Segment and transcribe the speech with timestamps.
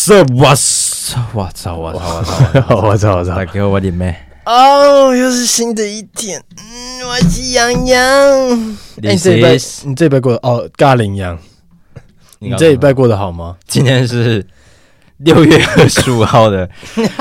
[0.00, 0.30] What's up?
[0.30, 1.36] What's up?
[1.36, 1.76] 我操！
[1.76, 2.00] 我操！
[2.00, 2.76] 我操！
[2.88, 3.16] 我操！
[3.16, 3.36] 我操！
[3.36, 4.16] 来给我我的妹！
[4.46, 6.42] 哦，又是新的一天。
[6.56, 8.78] 嗯，我是洋洋。
[8.96, 9.52] 你这礼拜，
[9.84, 11.38] 你这礼拜过得哦，尬羚羊。
[12.38, 13.58] 你这礼拜过得好吗？
[13.68, 14.46] 今天是
[15.18, 16.66] 六月二十五号的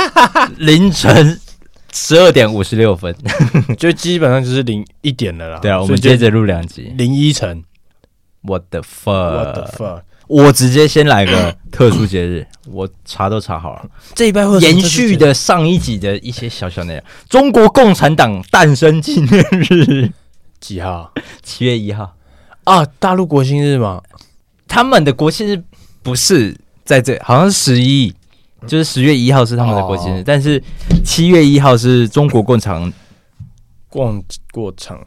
[0.56, 1.38] 凌晨
[1.92, 3.14] 十二点五十六分，
[3.78, 5.60] 就基本上就是零一点了啦。
[5.60, 6.94] 对啊，我们接着录两集。
[6.98, 7.62] 零一层。
[8.42, 10.02] What the fuck？What the fuck？
[10.30, 13.90] 我直接先来个特殊节日，我查都查好了。
[14.14, 17.04] 这一拜会延续的上一集的一些小小内容。
[17.28, 20.12] 中国共产党诞生纪念日
[20.60, 21.12] 几号？
[21.42, 22.16] 七月一号
[22.64, 24.04] 啊，大陆国庆日吗？
[24.68, 25.64] 他们的国庆日
[26.04, 28.14] 不是在这，好像是十一，
[28.68, 30.64] 就是十月一号是他们的国庆日，哦、但是
[31.04, 32.94] 七月一号是中国共产
[33.90, 35.04] 共过场。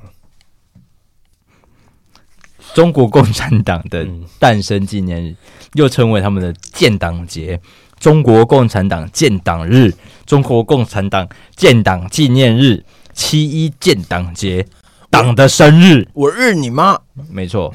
[2.74, 4.06] 中国共产党的
[4.38, 5.34] 诞生纪念日，
[5.74, 7.60] 又称为他们的建党节、
[7.98, 9.92] 中国共产党建党日、
[10.24, 14.66] 中国共产党建党纪念日、七一建党节、
[15.10, 16.08] 党的生日。
[16.14, 16.98] 我日你妈！
[17.30, 17.74] 没错，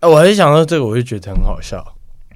[0.00, 1.84] 啊，我还是想到这个，我就觉得很好笑。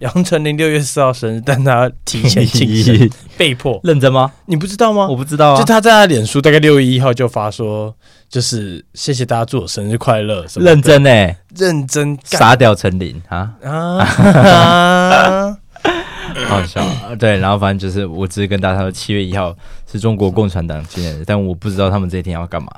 [0.00, 4.32] 杨丞琳六月四号生日，但他提前庆生， 被迫认真吗？
[4.46, 5.06] 你不知道吗？
[5.08, 5.58] 我不知道啊。
[5.58, 7.94] 就他在他脸书大概六月一号就发说，
[8.34, 10.44] 就是谢谢大家祝我生日快乐。
[10.56, 14.04] 认真哎，认真傻屌陈琳啊啊！
[16.48, 17.14] 好笑啊！
[17.16, 19.56] 对，然后反正就是，我只是跟大家说，七月一号
[19.88, 22.68] 是中国共产党纪念日，但我不知道他们这一天要干嘛。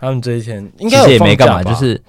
[0.00, 2.02] 他们这一天应该也没干嘛，就是。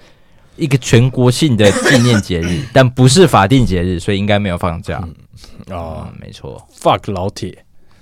[0.56, 5.04] 一个全国性的纪念节日， 但不是法定节日，所以应该没有放假。
[5.04, 6.64] 嗯、哦、嗯，没错。
[6.80, 7.58] Fuck 老铁，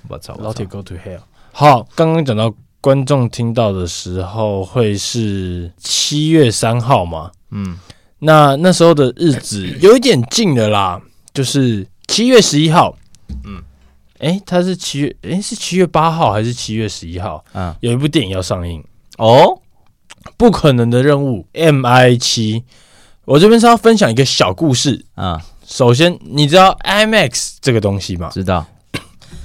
[0.09, 1.21] 我操，老铁 Go to hell。
[1.53, 7.31] 好，刚刚讲到观众听到的时候会是七月三号嘛？
[7.51, 7.77] 嗯，
[8.19, 10.99] 那那时候的日子 有一点近的啦，
[11.33, 12.97] 就是七月十一号。
[13.45, 13.61] 嗯，
[14.19, 17.43] 哎，他是七月，哎，是七月八号还是七月十一号？
[17.53, 18.83] 啊，有一部电影要上映
[19.17, 19.59] 哦。
[20.37, 22.63] 不可能的任务 MI 七，
[23.25, 25.41] 我这边是要分享一个小故事啊。
[25.65, 28.29] 首先，你知道 IMAX 这个东西吗？
[28.31, 28.65] 知道。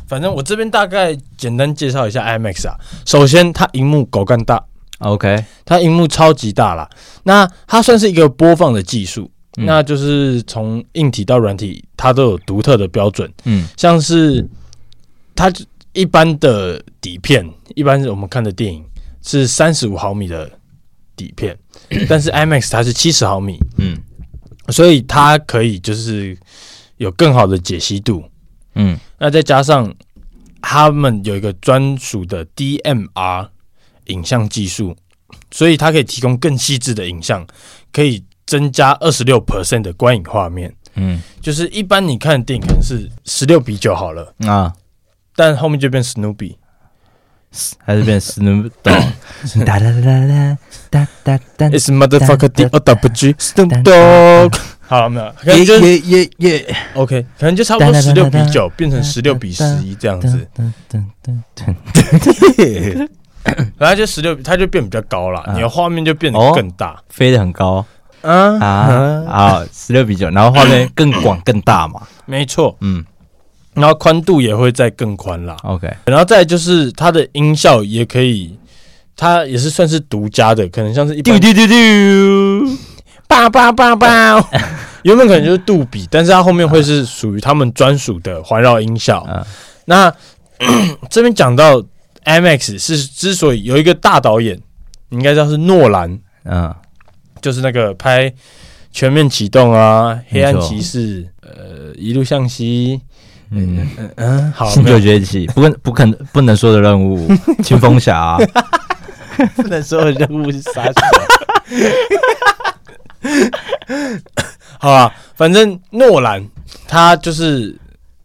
[0.07, 2.75] 反正我这边大概简单介绍一下 IMAX 啊。
[3.05, 4.63] 首先，它荧幕狗干大
[4.99, 6.89] ，OK，它荧幕超级大啦。
[7.25, 13.33] 那它算是一个播放的技术，嗯、那就是从硬体到软体，它都有独特的标准。
[13.45, 14.47] 嗯，像是
[15.35, 15.53] 它
[15.93, 18.85] 一般的底片，一般是我们看的电影
[19.23, 20.51] 是三十五毫米的。
[21.17, 21.57] 底片，
[22.11, 23.97] 但是 IMAX 它是七十毫米，嗯，
[24.69, 26.37] 所以它可以就是
[26.99, 28.23] 有更好的解析度，
[28.75, 29.95] 嗯，那再加上
[30.61, 33.49] 他们有一个专属的 DMR
[34.07, 34.97] 影像技术，
[35.51, 37.47] 所以它可以提供更细致的影像，
[37.93, 44.73] 可以增加二十六 percent 的观影画面，嗯，就是一般你看的电影可能是十六比九好了啊，
[45.35, 46.57] 但后面就变 Snoopy。
[47.79, 50.59] 还是变 Snoop Dogg，哒哒哒哒
[50.91, 54.59] 哒哒哒，It's motherfucker D O W G Snoop Dogg。
[54.87, 55.33] 好了没有？
[55.39, 60.47] 可能就耶耶耶，OK，可能就差不多十六比九变成十六比十一这样子。
[63.79, 67.85] 然后 就十六，它就变比较高了，你的画面就变得更大，飞得很高。
[68.23, 72.03] 啊啊好，十六比九，然后画面更广更大嘛？
[72.27, 73.05] 没错，嗯。
[73.75, 75.55] 然后宽度也会再更宽啦。
[75.63, 78.59] OK，然后再就是它的音效也可以，
[79.15, 81.77] 它也是算是独家的，可能像是一丢丢丢丢，
[83.29, 84.43] 叭叭叭叭，
[85.03, 89.21] 原本可能就是杜比，但是它后面会是属于他们专属的环绕音效。
[89.23, 89.47] 啊、
[89.85, 90.13] 那
[91.11, 91.83] 这边讲到
[92.25, 94.59] IMAX 是之所以有一个大导演，
[95.11, 96.77] 你应该知道是诺兰，嗯、啊，
[97.41, 98.31] 就是那个拍
[98.93, 103.01] 《全面启动》啊，《黑暗骑士》呃，《一路向西》。
[103.51, 103.87] 嗯。
[103.97, 107.29] 嗯嗯，好，新九崛起，不不可能不能说的任务，
[107.63, 108.37] 青风侠，
[109.55, 110.85] 不能说的任务是啥？
[114.79, 116.47] 好啊，反正诺兰
[116.87, 117.77] 他就是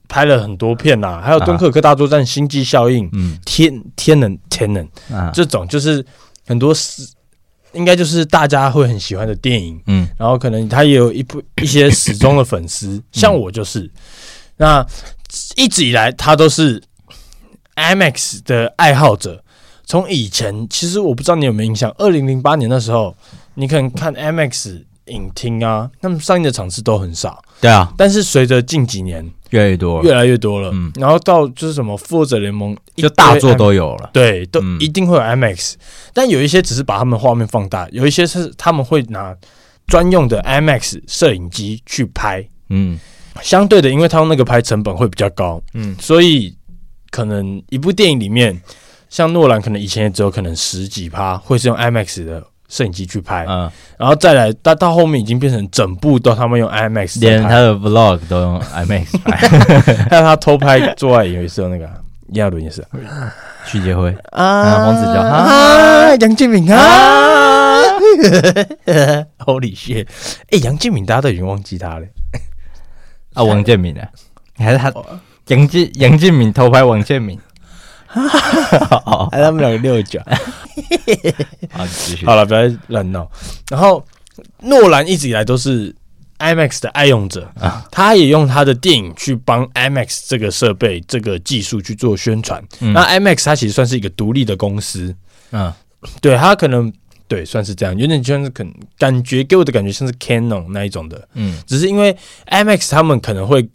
[0.08, 4.88] 拍了很多片呐，还有《敦刻尔克大作战》《星际效应》嗯，天天能天能
[5.34, 6.06] 这种就是
[6.46, 7.08] 很多是
[7.74, 13.90] 应该就是大家会很喜欢的电影，嗯，然后可能他也有一部一些始终的粉丝，像我就是。
[14.58, 14.86] 那
[15.56, 16.80] 一直以来，他都是
[17.76, 19.44] IMAX 的爱好者。
[19.86, 23.16] 从以前，其实我不知道你有没有印象，二零零八年的时候，
[23.56, 27.44] 你可能看 IMAX 影厅啊，他们上映的场次都很少。
[27.60, 30.72] 对啊，但是随着近几年越来越多，越来越多了。
[30.74, 34.10] 嗯，然后到就是什么复仇者联盟，就大作都有了。
[34.14, 35.74] 对，都一定会有 IMAX，
[36.14, 39.36] 但有一些只是把他们画面放大，有一些是他们会拿
[39.88, 42.48] 专用的 IMAX 摄影机去拍。
[42.70, 43.00] 嗯。
[43.42, 46.54] 相对的，因为他用那个拍成本会比较高，嗯，所以
[47.12, 48.62] 可能一部电影里面，
[49.10, 59.36] 像诺兰可能以前也只有可能十几趴会是用 IMAX 的摄影机去拍，嗯，然后再来到到后面已经变成整部都他们用 IMAX，连他的 Vlog 都用 IMAX 拍，
[60.10, 61.84] 还有他偷拍做爱也是用那个
[62.30, 62.82] 炎亚伦也是，
[63.66, 65.22] 徐杰辉啊，黄子佼。
[65.22, 66.80] 啊，杨建敏啊，
[69.46, 70.08] Holy shit！
[70.52, 72.06] 哎，杨建敏大家都已经忘记他了。
[73.34, 74.08] 啊，王建明啊，
[74.58, 74.94] 还是他
[75.48, 77.38] 杨建杨建敏偷拍王建民，
[79.32, 80.20] 还是他们两个六九。
[81.72, 82.26] 好，继续。
[82.26, 83.30] 好了，不要乱闹。
[83.70, 84.06] 然后
[84.62, 85.96] 诺兰一直以来都是
[86.40, 92.64] IMAX 的爱用者啊，他也用他的电影去帮 IMAX 这个设备、这个技术去做宣传。
[92.80, 95.16] 那 IMAX 它其实算是一个独立的公司，
[95.52, 95.72] 嗯，
[96.22, 96.92] 对，它可能。
[97.28, 102.14] 对，算是这样，有点像是可能感觉给我的感觉像是 Canon 那一种的，嗯，只是因为
[102.50, 103.66] IMAX 他们可能会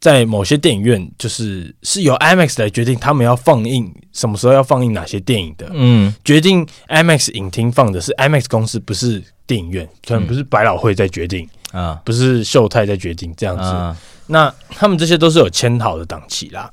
[0.00, 13.96] 在某些电影院，就是是由 IMAX 来决定他们要放映什么时候要放映哪些电影的，嗯，决定 IMAX 影厅放的是 IMAX 公司，不是电影院，可能不是百老汇在决定啊，不是秀泰在决定这样子，啊、
[14.26, 16.72] 那他们这些都是有签好的档期啦。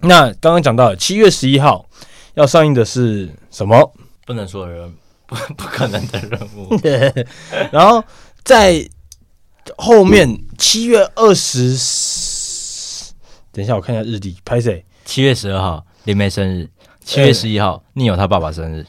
[0.00, 1.88] 那刚刚讲到七月十一号
[2.34, 3.92] 要上映的是什么？
[4.26, 4.94] 不能说的人。
[5.28, 6.76] 不 不可能的任务。
[6.78, 7.12] 对，
[7.72, 8.00] 然后
[8.44, 8.88] 在
[9.76, 11.76] 后面七月二十，
[13.56, 14.84] 等一下我看一下日历，拍谁？
[15.06, 16.68] 七月十二号林妹生日，
[17.02, 18.84] 七月十一号你有他爸爸生日，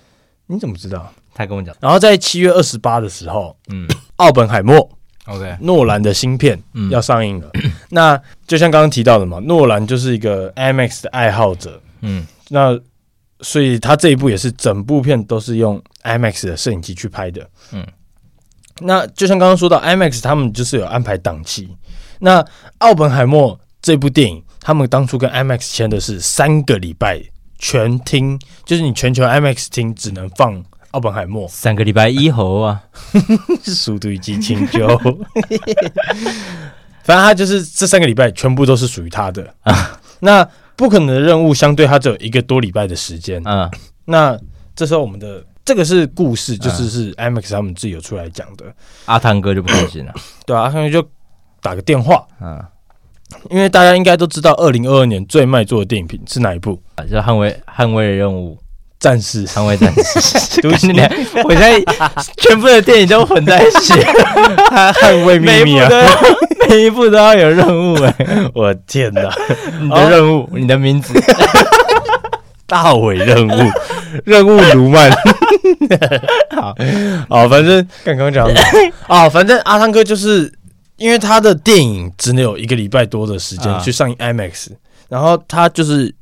[0.48, 1.10] 你怎么知道？
[1.34, 1.74] 他跟我讲。
[1.80, 3.88] 然后在七月二十八的时候，嗯，
[4.18, 4.78] 奥本海默
[5.28, 6.62] ，OK，诺兰的新片
[6.92, 7.50] 要上映了。
[7.92, 12.78] 那就像刚刚提到的嘛，诺兰就是一个 IMAX 的爱好者，嗯，那。
[13.42, 17.48] 所以他这一部也是整部片都是用 IMAX 的摄影机去拍的。
[17.72, 17.86] 嗯，
[18.80, 21.70] 那就像刚刚说到 IMAX，他们就是有安排档期。
[22.18, 22.44] 那
[22.80, 27.22] 奥本海默这部电影，他们当初跟 IMAX 签的是三个礼拜
[27.58, 32.82] 全厅，就是你全球 IMAX 厅只能放奥本海默三个礼拜以后啊，
[33.64, 34.88] 速度与激情就，
[37.04, 40.00] 反正他就是这三个礼拜全部都是属于他的啊。
[40.20, 43.46] 那不可能的任务，相对他只有一个多礼拜的时间。
[43.48, 43.70] 啊，
[44.06, 44.38] 那
[44.76, 48.66] 这时候我们的这个是故事，就是是 IMAX 他们自己有出来讲的。
[49.06, 50.14] 阿汤哥就不开心了，
[50.46, 51.08] 对啊，阿汤哥就
[51.62, 52.26] 打个电话。
[52.42, 52.64] 嗯，
[53.50, 56.82] 因为大家应该都知道，二零二二年最卖座的电影品是哪一部？
[56.96, 58.58] 啊，就捍卫捍卫任务
[59.00, 60.62] 战士，捍卫战士。
[60.62, 60.88] 对不起，
[61.44, 61.84] 我现在
[62.38, 65.90] 全部的电影都混在一起，捍卫秘密啊。
[66.70, 68.52] 每一部都要 有任务哎、欸！
[68.54, 69.30] 我天哪！
[69.80, 71.14] 你的任务，哦、你的名字，
[72.68, 73.72] 大伟任务，
[74.26, 75.10] 任务卢曼。
[76.54, 76.76] 好，
[77.30, 78.60] 好，反正刚刚讲的
[79.08, 80.52] 啊，反正阿汤哥就是
[80.98, 84.76] 因为他的电影只能有一个礼拜多的时间去上映 IMAX，、啊、
[85.10, 86.14] 然后他就是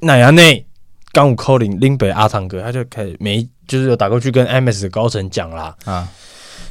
[0.00, 0.64] 奶牙内
[1.12, 6.08] 刚武扣零林北阿汤哥，他就开始没就是有打过去跟 IMAX 的高层讲啦啊。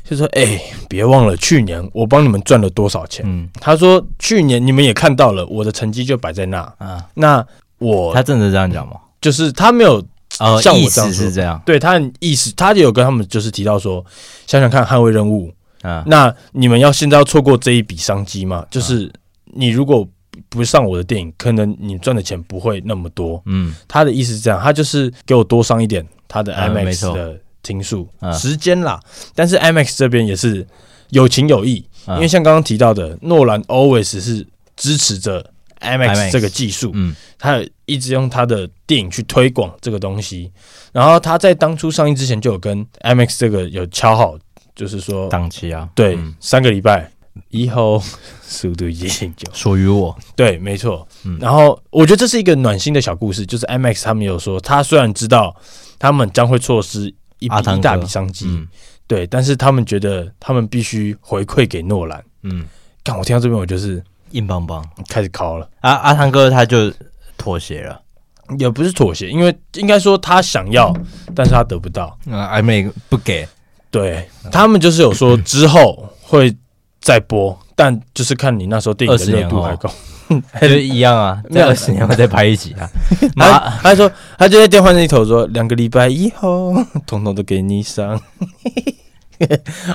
[0.03, 3.23] 就说：“哎、欸，别忘了去年我帮你们赚了多少钱。
[3.25, 6.59] 嗯”他说：“去年你们也看到了，我的成绩就摆在那。
[6.79, 7.45] 啊，那
[7.77, 8.95] 我他真的这样讲吗？
[9.21, 10.03] 就是他没有
[10.37, 11.61] 像我这样说，意思是这样。
[11.65, 14.03] 对他的意思，他就有跟他们就是提到说，
[14.47, 18.65] 想想看，捍卫任务啊，那你们要现在要错过这一笔商机吗？
[18.69, 19.11] 就是
[19.45, 20.07] 你如果
[20.49, 23.41] 不上我的电影，可能你赚的钱不会那么多。
[23.45, 27.39] 嗯，他的意思是这样，他就是给我多上一点他的 IMAX 的。
[27.63, 28.99] 听数时间啦，
[29.35, 30.65] 但是 IMAX 这边也是
[31.09, 34.43] 有情有义，因为像刚刚提到的，诺兰 always 是
[34.75, 35.47] 支持着
[35.79, 40.51] IMAX 这个技术，嗯，他一直用他的电影去推广这个东西，
[40.91, 44.35] 然后他在当初上映之前就有跟 IMAX 这个有敲好，
[44.75, 47.11] 就是说档期啊，对，三个礼拜
[47.49, 48.01] 以后
[48.41, 51.37] 速度与激情就属于我，对，没错，嗯。
[51.39, 55.55] 然后我觉得这是一个暖心的小故事，就是 IMAX 他们有说，他虽然知道
[55.97, 57.13] 他们将会错失。
[57.43, 58.67] 一笔一大笔商机，嗯、
[59.07, 62.23] 对，但是他们觉得他们必须回馈给诺兰。
[62.43, 62.67] 嗯，
[63.03, 63.99] 看我听到这边，我就是
[64.29, 64.87] 硬邦邦。
[65.09, 65.67] 开始考了。
[65.79, 66.93] 阿阿汤哥他就
[67.39, 67.99] 妥协了，
[68.59, 70.95] 也不是妥协，因为应该说他想要，
[71.33, 72.15] 但是他得不到。
[72.29, 73.47] 啊，艾美不给，
[73.91, 76.55] 对他们就是有说之后会
[77.01, 79.89] 再播，但就是看你那时候电影的热度还够。
[80.61, 82.89] 就一样啊， 这二十年后再拍一集啊。
[83.35, 86.73] 他他说，他就在电话那一头说，两个礼拜以后，
[87.05, 88.17] 统统都给你上。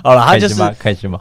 [0.03, 1.19] 好了，他就是开心吗？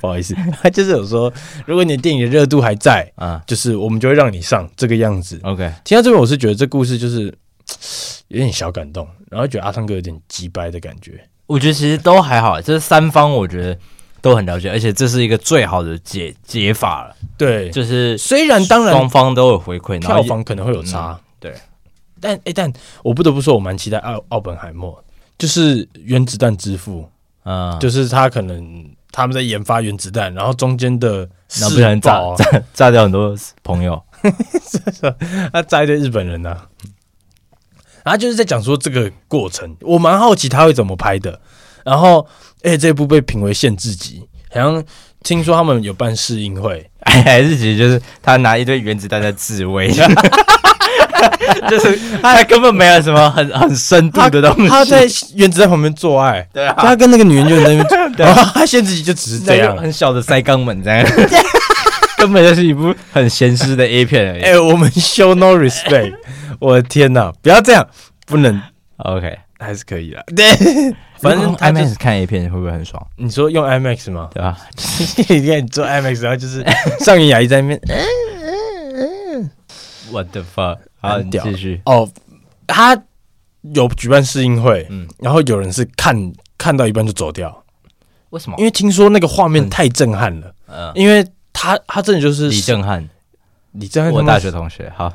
[0.00, 1.32] 不好意思，他就是有说，
[1.66, 5.40] 如果你的电影的热度还在啊，就是我们就会让你上这个样子。
[5.42, 7.36] OK，听到这边，我是觉得这故事就是
[8.28, 11.20] 有点小感动，然后觉得阿汤哥有点鸡掰的感觉。
[11.50, 13.76] 我觉得其实都还好，这三方我觉得
[14.20, 17.16] 都很了解，而且这是一个最好的解解法了。
[17.36, 21.54] 对，就是虽然当然双方都有回馈，票房可能会有差，嗯、对。
[22.20, 25.02] 但哎、欸，但我不得不说，我蛮期待奥奥本海默，
[25.36, 27.10] 就是原子弹之父，
[27.44, 31.28] 嗯，就是他可能他们在研发原子弹，然后中间的
[31.58, 34.00] 然后不然炸炸炸掉很多朋友，
[35.52, 36.68] 他炸一堆日本人呢、啊，
[38.10, 41.38] 然后就是在讲说这个过程，我蛮好奇他会怎么拍的。
[41.84, 42.26] 然后，
[42.62, 44.20] 哎、欸，这部被评为限制级，
[44.52, 44.82] 好像
[45.22, 49.88] 听说他们有办试映会， 还是其实就是他拿一堆原子弹在自慰。
[51.68, 61.06] 就是他根本没有什么很很深度的东西，他在原子弹旁边做爱，对啊，他跟那个女人就在那边，然后他限制级就只是这样，很小的塞肛门这样，
[62.18, 64.42] 根本就是一部很咸湿的 A 片而已。
[64.42, 66.14] 哎、欸，我们 show no respect，
[66.62, 67.86] 我的天哪，不要这样，
[68.26, 68.60] 不能
[68.98, 70.24] ，OK，还是可以的。
[70.36, 70.46] 对，
[71.18, 73.04] 反正 IMAX 看 A 片会不会很爽？
[73.16, 74.28] 你说用 IMAX 吗？
[74.32, 74.56] 对吧？
[75.28, 76.64] 你看你做 IMAX，然后就是
[77.00, 77.80] 上元雅一在那边。
[80.12, 80.78] What the fuck？
[81.00, 82.08] 好，你继续哦。
[82.66, 83.00] 他
[83.74, 86.14] 有举办试映会，嗯，然后有人是看
[86.58, 87.64] 看到一半就走掉，
[88.30, 88.56] 为什么？
[88.58, 93.08] 因为听说那个画面太震撼了，嗯，因为他他真的就是李震撼，
[93.72, 94.92] 李震撼，我大学同学。
[94.96, 95.12] 好，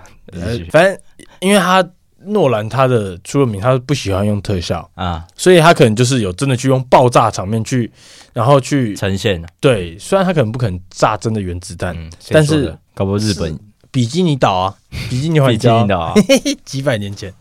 [0.71, 0.97] 反正
[1.39, 1.87] 因为他
[2.25, 7.91] 诺兰他的出了名，他不喜欢用特效啊，所以他可能就是有真的去用爆炸场面去，
[8.33, 9.43] 然后去呈现。
[9.59, 11.95] 对，虽然他可能不可能炸真的原子弹，
[12.29, 13.57] 但是搞不好日本。
[13.91, 14.75] 比基尼岛啊，
[15.09, 16.13] 比基尼环礁，比基尼岛啊，
[16.65, 17.33] 几百年前，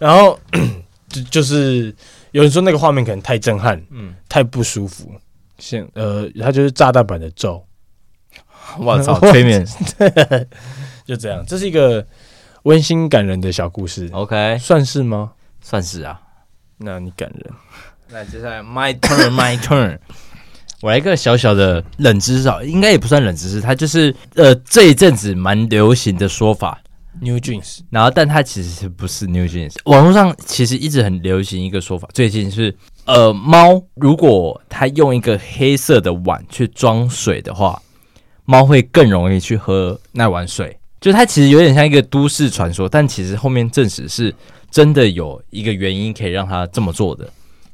[0.00, 0.36] 然后
[1.08, 1.94] 就就是
[2.32, 5.12] 有人说那个画面可能太震撼，嗯，太不舒服，
[5.58, 7.64] 现呃，他就是炸弹版的咒，
[8.78, 9.66] 我操， 催眠，
[11.04, 12.06] 就这样，这是一个
[12.64, 15.32] 温馨感人的小故事，OK，算是吗？
[15.60, 16.20] 算是啊，
[16.78, 17.52] 那你感人，
[18.10, 19.98] 那接下来 my turn，my turn。
[20.80, 26.80] 我来一个小小的冷知识，应该也不算冷知识，它就是呃这一阵子蛮流行的说法
[27.20, 29.76] ，New Jeans，然后但它其实不是 New Jeans。
[29.84, 37.80] 网络上其实一直很流行一个说法，最近是呃猫如果它用一个黑色的碗去装水的话，
[38.52, 40.76] 猫会更容易去喝那碗水。
[41.00, 44.34] 就它其实有点像一个都市传说，但其实后面证实是
[44.70, 47.28] 真的有一个原因可以让它这么做的。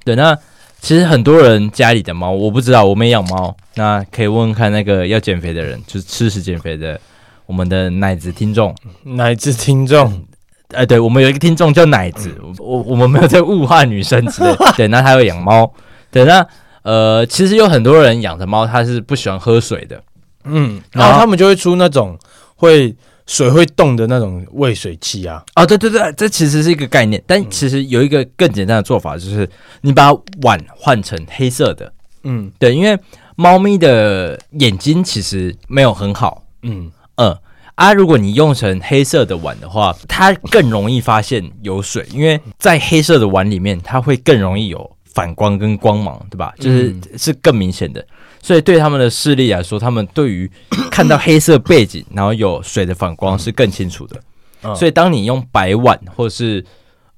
[0.04, 0.38] 对，那。
[0.80, 7.00] 其实很多人家里的猫，我不知道，我没养猫，那可以问问看那个要减肥的人，就是吃食减肥的，
[7.46, 10.24] 我们的奶子听众，奶子听众，
[10.68, 15.68] 哎，对，我们有一个听众叫奶子，我我们没有在物化女生之类， 对，那他有养猫，
[16.12, 16.46] 对，那
[16.82, 20.00] 呃，其实有很多人养的猫，它是不喜欢喝水的，
[20.44, 22.18] 嗯，然后他们就会出那种
[22.56, 22.94] 会。
[23.30, 25.44] 水会动的那种喂水器啊！
[25.54, 29.46] 哦，对对对，这其实是一个概念，但其实有一个更简单的做法，就是
[29.82, 31.92] 你把碗换成黑色的。
[32.22, 32.98] 嗯，对，因为
[33.36, 36.42] 猫咪的眼睛其实没有很好。
[36.62, 37.36] 嗯嗯
[37.74, 46.54] 啊，如果你用成黑色的碗的话，它更容易发现有水，因为在黑色的碗里面，它会更容易有反光跟光芒，对吧？
[46.58, 48.02] 就是是更明显的。
[48.40, 50.50] 所以对他们的视力来说，他们对于
[50.90, 54.20] 看到黑色背景，然后有水的反光是更清楚的。
[54.62, 56.64] 嗯、所以当你用白碗或是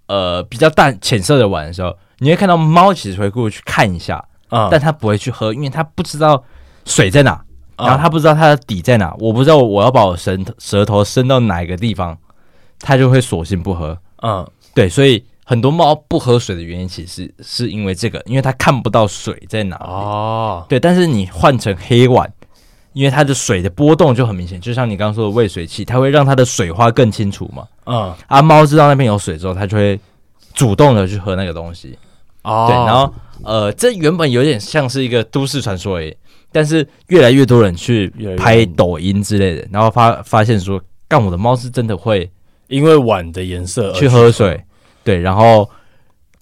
[0.06, 6.42] 呃比较淡浅色的碗的时候，你会看到猫其实会过去看一下，嗯、但它不会去喝，因为它不知道
[6.84, 7.42] 水在哪，
[7.76, 9.14] 然后它不知道它的底在哪。
[9.18, 12.18] 我不知道我要把我舌舌头伸到哪个地方，
[12.80, 13.96] 它就会索性不喝。
[14.22, 15.24] 嗯，对，所以。
[15.50, 19.82] 很多猫不喝水的原因，其实是因为这个，因为它看不到水在哪里。
[19.84, 22.32] 哦，对，但是你换成黑碗，
[22.92, 27.66] 因为它的水的波动就很明显，就像你刚刚说的喂水器，它会让它的水花更清楚嘛。
[27.86, 29.98] 嗯，啊，猫知道那边有水之后，它就会
[30.54, 31.98] 主动的去喝那个东西。
[32.42, 36.16] 哦，对，然后呃，这原本有点像是一个都市传说而已，
[36.52, 42.30] 但是越来越多人去拍抖音之类的，然后发发现说，干我的猫是真的会
[42.68, 44.64] 因为碗的颜色去喝水。
[45.02, 45.68] 对，然后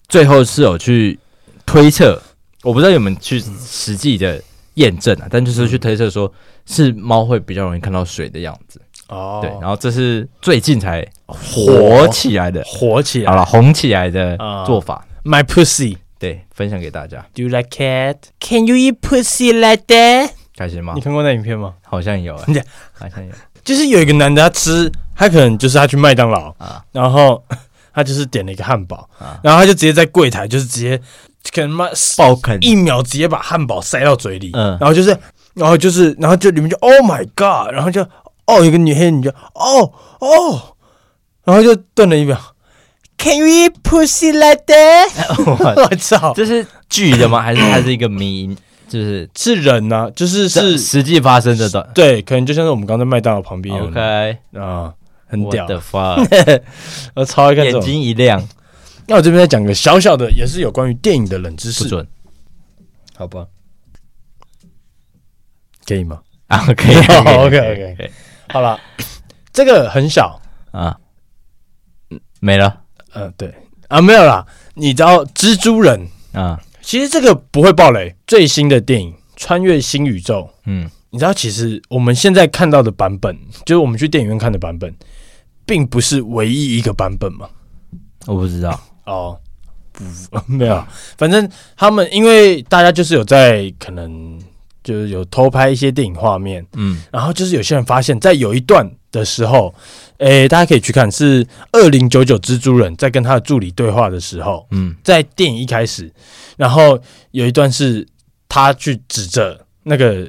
[0.07, 1.17] 最后是有去
[1.65, 2.21] 推测，
[2.63, 4.41] 我不知道有没有去实际的
[4.73, 6.31] 验证啊，但就是去推测说
[6.65, 9.39] 是猫会比较容易看到水的样子哦。
[9.41, 15.05] 对，然后这是最近才火起来的，火起来好了，红起来的做法。
[15.23, 17.25] My pussy，对，分享给大家。
[17.33, 18.17] Do you like cat?
[18.39, 20.31] Can you eat pussy like that?
[20.57, 20.93] 开心吗？
[20.95, 21.75] 你看过那影片吗？
[21.83, 23.31] 好像有，好像有，
[23.63, 27.41] 就是有一个男的他吃，他可能就是他去麦当劳啊，然后。
[27.99, 30.99] 他就是点了一个汉堡，啊、然后他就直接在柜台，就是直接
[31.53, 31.87] 可能妈
[32.17, 35.17] 爆啃，一秒直接把汉堡塞到嘴里，嗯，然后就是，
[35.53, 38.01] 然后就是，然后就里面就 Oh my God，然后就
[38.47, 40.75] 哦，有个女黑女就哦哦，
[41.43, 42.39] 然后就顿了一秒
[43.17, 45.09] ，Can you eat pussy like that？
[45.75, 47.41] 我操，这是剧的吗？
[47.41, 48.57] 还是还是一个迷因？
[48.87, 54.37] 就是是人啊，就是是实际发生的的，对，可能就像是我们刚才麦当劳旁边，OK。
[54.55, 54.91] 啊，
[55.29, 56.61] 很屌的 fuck，
[57.15, 58.45] 我超爱看，眼睛一亮。
[59.07, 62.05] 那我这边再讲个小小的，也是有关于电影的冷知识，
[63.15, 63.47] 好吧？
[65.85, 66.19] 可以吗？
[66.47, 66.95] 啊，可以，
[67.37, 68.11] OK，OK，
[68.49, 68.79] 好了，
[69.53, 70.41] 这个很小。
[70.71, 70.95] 啊，
[72.39, 72.81] 没了，
[73.13, 73.53] 呃，对。
[73.87, 74.45] 啊，没有啦。
[74.75, 76.07] 你知道蜘蛛人。
[76.31, 76.61] 啊？
[76.81, 78.15] 其实这个不会爆雷。
[78.27, 84.93] 最新的电影《穿越新宇宙》，嗯，你知道，其实我们现在看到的版本，就是我们去电影院看的版本，
[85.69, 87.47] 并不是唯一一个版本吗？
[88.25, 88.81] 我不知道。
[89.05, 89.39] 哦，
[89.91, 90.03] 不，
[90.51, 90.83] 没有，
[91.15, 91.47] 反正
[91.77, 94.39] 他们因为大家就是有在可能
[94.83, 99.73] 就是有偷拍一些电影画面，嗯，然后就是有些人发现，在有一段的时候，
[100.17, 106.11] 诶、欸，大家可以去看，是二零九九蜘蛛人在跟他的助理对话的时候，嗯，在电影一开始，
[106.57, 106.99] 然后
[107.29, 108.07] 有一段是
[108.47, 110.27] 他去指着那个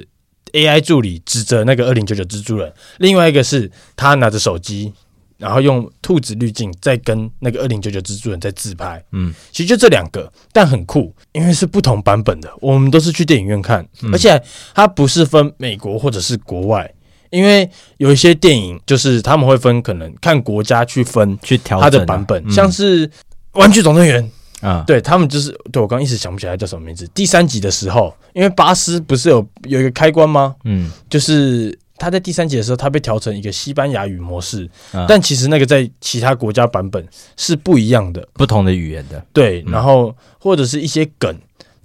[0.53, 4.93] AI 助理指着那个二零九九蜘蛛人，另外一个是他拿着手机。
[5.41, 12.51] 然后用兔子滤镜再跟那个二零九九蜘蛛人在自拍，嗯，其实就这两个，但很酷，因为是不同版本的。
[12.61, 14.39] 我们都是去电影院看，嗯、而且
[14.75, 16.93] 它不是分美国或者是国外，
[17.31, 17.67] 因为
[17.97, 23.09] 有一些电影就是他们会分，可能看国家去分去调它的版本，像是
[23.53, 24.23] 《玩具总动员》
[24.69, 27.09] 啊，对他们就是对我刚刚一时想不起来叫什么名字。
[27.15, 30.55] 第三集的时候，因为巴斯不是有有一个开关吗？
[30.65, 31.79] 嗯，就是。
[32.01, 39.23] 他在第三集的时候，他被调成一个西班牙语模式，嗯、但其实那个在其他国家版本是不一样的，不同的语言的。
[39.35, 41.37] 对，然后或者是一些梗，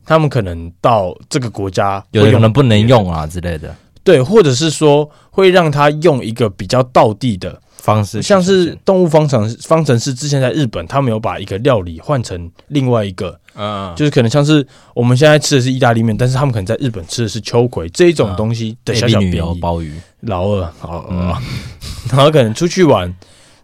[0.05, 3.75] 他们可能到这个国家有的可能不能用啊之类的。
[4.06, 13.39] 对，或者是说会让他用一个比较道地的方式，像是动物方程方程式之前在日本，他们有把一个料理换成另外一个。
[13.54, 19.60] 嗯，就是可能像是我们现在吃的是意大利面，但是他们可能在日本吃的是秋葵这一种东西的小小便宜。
[19.62, 21.34] 鲍鱼，老二，好，嗯，
[22.12, 23.13] 然后可能出去玩，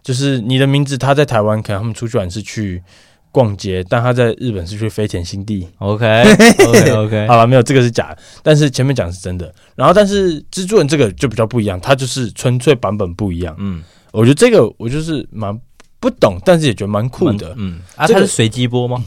[0.02, 2.82] 就是你的名字，他在台湾可能他们出去玩是去
[3.30, 5.68] 逛街，但他在日本是去飞田新地。
[5.78, 9.52] OK，OK，OK， 好了，没有这个是假的，但是前面讲的是真的。
[9.74, 13.54] 然后，但是蜘蛛人这个就比较不一样，它就是纯粹版本不一样。
[13.58, 15.58] 嗯，我觉得这个我就是蛮
[15.98, 17.54] 不懂，但是也觉得蛮酷的。
[17.56, 19.04] 嗯，啊，它是随机播吗？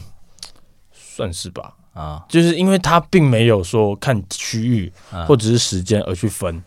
[0.92, 4.92] 算是吧，啊，就是因为它并没有说看区域
[5.26, 6.62] 或者是时间而去分，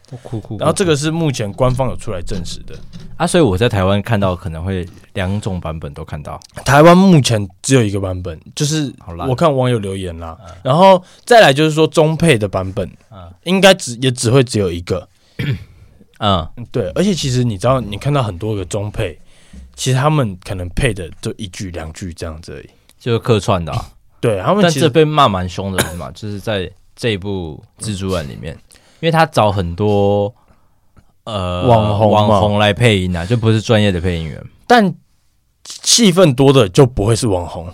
[0.58, 2.74] 然后这个是目前官方有出来证实的。
[3.16, 6.40] 啊，所以我在台湾看到可能会两种版本都看到。
[6.66, 8.92] 台湾目前只有一个版本，就是
[9.28, 12.90] 我看网友留言啦，然后再来就是说中配的版本，
[13.44, 15.08] 应该只也只会只有一个，
[16.20, 19.18] 嗯，对，而且其实你知道，你看到很多个中配，
[19.76, 23.74] 其实他们可能配的就一句两句这样子而已，就是客串的。
[24.22, 28.54] 对，他们但这被骂蛮凶的是嘛，就是在这一部蜘蛛人里面，
[29.00, 30.34] 因为他找很多
[31.24, 34.94] 呃网红网红来配音啊，就不是专业的配音员，但
[35.64, 37.72] 戏份多的就不会是网红，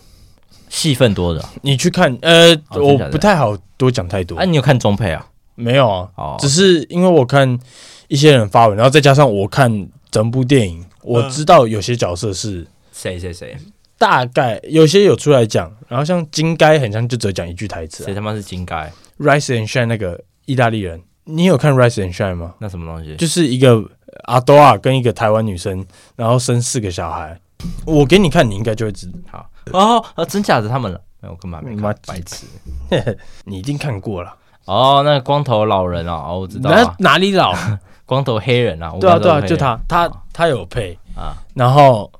[0.70, 4.38] 戏份多的你去看，呃，哦、我不太好多讲太多。
[4.38, 5.26] 哎、啊，你有看中配啊？
[5.56, 7.58] 没有啊，哦、只是因为我看
[8.08, 13.56] 一些人发文，然后再加上我看整部电影，我知道有些角色是谁谁谁。
[13.98, 22.56] 大概有些有出来讲，然后像金该很像就只讲一句台词，谁他妈是金该？Rise and Shine 那个意大利人，你有看 Rise and Shine 吗？
[22.60, 23.16] 那什么东西？
[23.16, 23.82] 就是一个
[24.26, 25.86] 阿多尔跟一个台湾女生，
[26.18, 27.40] 然后生四个小孩。
[27.86, 29.50] 我给你看，你应该就会知道。
[29.72, 31.02] 好哦，真假的他们了？
[31.22, 31.96] 没有，我根本没看。
[32.06, 32.46] 白痴，
[33.46, 34.36] 你一定看过了。
[34.66, 36.70] 哦，那个光头老人啊，哦，我知道。
[36.70, 37.54] 那哪里老？
[38.06, 38.94] 光头黑人啊？
[39.00, 42.12] 对啊，对啊，就他，他他有配啊，然后。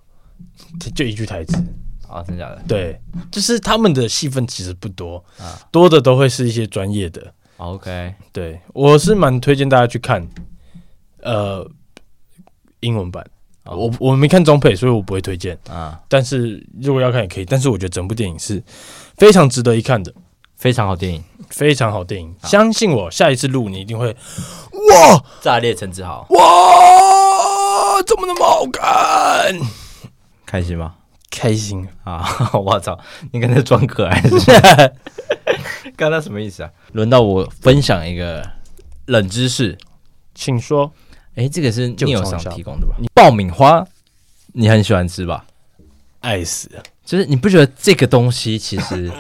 [0.94, 1.58] 就一句台词
[2.08, 2.62] 啊，真假的？
[2.68, 3.00] 对，
[3.32, 7.34] 就是他们的戏份其实不多啊，多的都会是一些专业的。
[7.58, 10.26] OK，对，我是蛮推荐大家去看，
[11.22, 11.66] 呃，
[12.82, 13.26] 英文版。
[13.64, 16.00] 我我没看中配，所以我不会推荐啊。
[16.10, 18.62] 但是如果要看也可以，但是我觉得整部电影是
[19.18, 20.14] 非常值得一看的，
[20.56, 22.36] 非常好电影，非常好电影。
[22.44, 29.60] 相信我，下一次录你一定会哇，炸裂陈志豪，哇，怎么那么好看？
[30.46, 30.96] 开心吗？
[31.30, 32.26] 开心啊！
[32.54, 32.98] 我操，
[33.34, 34.40] 你跟他装可爱是？
[35.98, 36.70] 刚刚什么意思啊？
[36.94, 38.48] 轮到我分享一个
[39.08, 39.78] 冷知识，
[40.34, 40.92] 请说。
[41.36, 42.96] 哎，这个是你有想提供的吧？
[42.98, 43.86] 你爆米花，
[44.54, 45.46] 你很喜欢吃吧？
[46.22, 46.82] 爱死了！
[47.04, 49.12] 就是你不觉得这个东西其实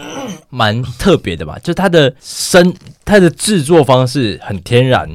[0.55, 1.59] 蛮特别的吧？
[1.61, 5.09] 就它的生，它的制作方式很天然。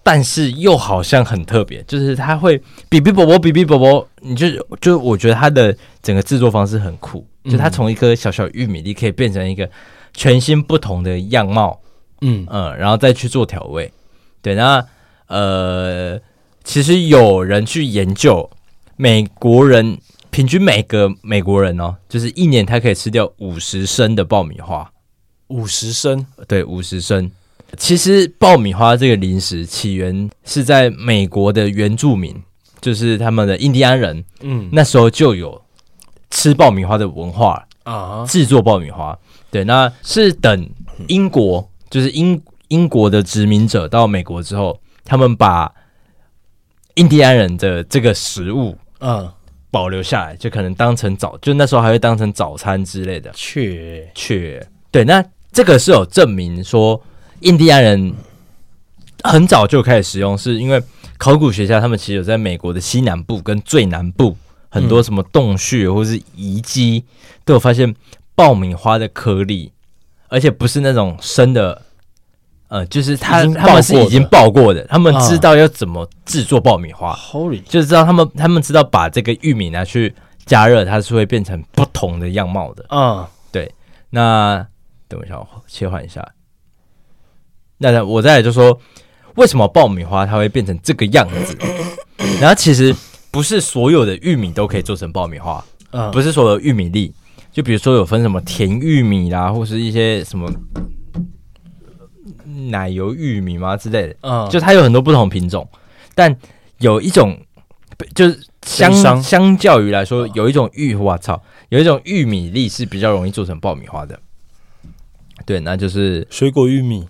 [0.00, 2.56] 但是又好像很特别，就是它会
[2.88, 4.46] 比比啵啵比比啵啵，你就
[4.80, 9.68] 就我觉得它的整个制作方式很酷，就它从一颗小小玉米粒可以变成一个
[10.14, 11.78] 全新不同的样貌
[12.22, 13.92] 嗯嗯，然后再去做调味。
[14.40, 14.82] 对，那
[15.26, 16.18] 呃，
[16.64, 18.48] 其实有人去研究，
[18.96, 19.98] 美国人
[20.30, 24.90] 平均每个美国人哦，就是一年他可以吃掉五十升的爆米花，
[25.48, 27.30] 五十升，对，五十升。
[27.76, 32.34] 其实爆米花这个零食起源是在美国的原住民，
[32.80, 35.60] 就是他们的印第安人，嗯，那时候就有
[36.30, 39.18] 吃爆米花的文化啊，制作爆米花。
[39.50, 40.70] 对，那是等
[41.08, 45.72] 英国，就是英英国的殖民者到美国之后，他们把
[46.94, 49.30] 印第安人的这个食物，嗯，
[49.70, 53.30] 保留下来，就可能当成早，就那时候还会当成早餐之类的。
[53.34, 57.02] 确确，对，那这个是有证明说。
[57.42, 58.12] 印第安人
[59.22, 60.82] 很早就开始使用，是因为
[61.18, 64.36] 考古学家他们其实有在美国的西南部跟最南部
[64.68, 67.04] 很多什么洞穴或是遗迹
[67.44, 67.94] 都有发现
[68.34, 69.70] 爆米花的颗粒，
[70.26, 71.82] 而且不是那种生的，
[72.68, 77.18] 呃，就是他他们是已经爆过的，他们知道要怎么制作爆米花，
[77.66, 82.84] 就是知道他们他们知道把这个玉米拿去加热，它是会变成不同的样貌的。
[82.90, 83.72] 嗯，对。
[84.10, 84.66] 那
[85.08, 86.26] 等一下，我切换一下。
[87.78, 88.78] 那我再来就说，
[89.36, 91.56] 为什么爆米花它会变成这个样子？
[92.40, 92.94] 然后其实
[93.30, 97.14] 不是所有的玉米都可以做成爆米花，嗯，不是所有玉米粒，
[97.52, 100.50] 就比如说有分什么甜玉米啦，或是一些什么
[102.70, 105.68] 奶油玉米吗之类的，嗯，就它有很多不同品种，
[106.14, 106.36] 但
[106.78, 107.38] 有一种
[108.14, 114.20] 就是相相较于来说，有一种玉，我操，有一种玉米粒是比较容易做成爆米花的，
[115.44, 117.06] 对，那就是水果玉米。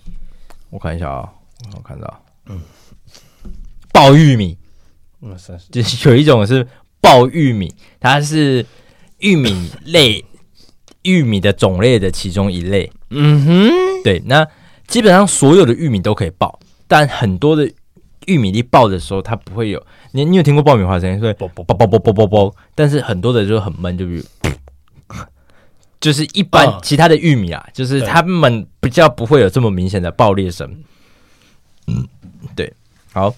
[0.71, 1.29] 我看一下啊、哦，
[1.77, 2.61] 我看到，嗯，
[3.91, 4.59] 爆玉米，
[5.23, 6.69] 嗯，是，就是有一种是
[7.01, 8.67] 爆玉米，它是
[9.19, 10.23] 玉米类
[11.03, 13.71] 玉米的种类的其中一类，嗯哼，
[14.05, 14.47] 对，那
[14.89, 17.71] 基本上所有的玉米都可以爆，但很多的
[18.27, 21.21] 玉米粒爆的时候，它不会有你，你有听过爆米花声音？
[21.21, 24.23] 所以爆爆爆爆爆爆爆，但是很多的就很闷，就比如，
[26.01, 30.83] 就是一般其他的玉米啊，就是他们比较不会有这么明显的爆裂声。
[31.87, 32.09] 嗯，
[32.57, 32.73] 对，
[33.13, 33.35] 好，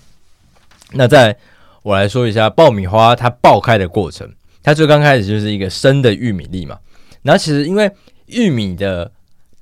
[0.93, 1.37] 那再
[1.83, 4.33] 我来说一下爆米花它爆开的过程，
[4.63, 6.79] 它最刚开始就是一个生的玉米粒嘛，
[7.23, 7.91] 然后其实因为
[8.27, 9.11] 玉米的。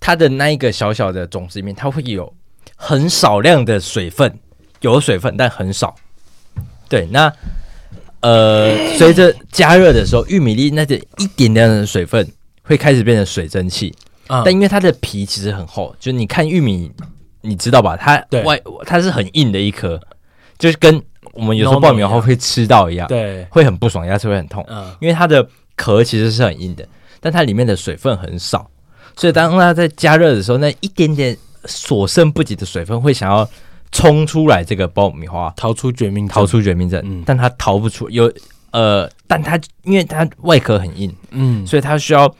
[0.01, 2.33] 它的那一个小小的种子里面，它会有
[2.77, 4.39] 很少量的水分，
[4.81, 5.95] 有水分但很少。
[6.89, 7.33] 对，那
[8.21, 12.27] 呃，随着加热的时候，玉米粒那点一点点的水分。
[12.65, 13.95] 会开始变成水蒸气，
[14.27, 16.93] 嗯、但因为它的皮其实很厚，就你看玉米，
[17.41, 17.97] 你知道吧？
[17.97, 19.99] 它外它是很硬的一颗，
[20.59, 24.63] 就是跟我们有时候爆米花会吃到一样，对，会很不爽，牙齿会很痛。
[24.69, 26.87] 嗯，因为它的壳其实是很硬的，
[27.21, 28.71] 但它里面的水分很少，
[29.19, 33.47] 所以当它在加热的时候，那一点点所剩不几的水分会想要
[33.93, 38.09] 冲出来，这个爆米花逃出绝命，逃出绝命镇，嗯、但它逃不出。
[38.09, 38.33] 有
[38.71, 42.35] 呃，但它因为它外壳很硬，嗯，所以它需要。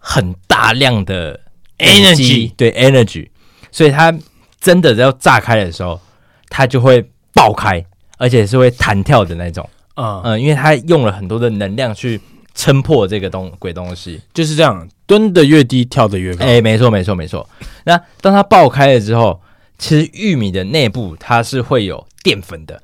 [0.00, 1.38] 很大量的
[1.78, 3.28] energy，对 energy，
[3.70, 4.16] 所以它
[4.58, 6.00] 真的要炸开的时候，
[6.48, 7.84] 它就会爆开，
[8.16, 9.68] 而且是会弹跳的那种。
[9.96, 12.18] 嗯嗯，因为它用了很多的能量去
[12.58, 16.44] 撑破这个东鬼东西，就是这样，蹲的越低，跳的越高。
[16.44, 17.48] 哎，没错没错没错。
[17.84, 19.40] 那当它爆开了之后，
[19.78, 22.82] 其实玉米的内部它是会有淀粉的，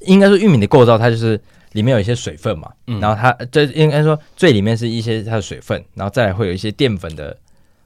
[0.00, 1.40] 应该说玉米的构造它就是。
[1.74, 7.36] 里面有一些水分嘛，嗯、然后它这应该说最里面是一些它的水分，然后再来会有一些淀粉的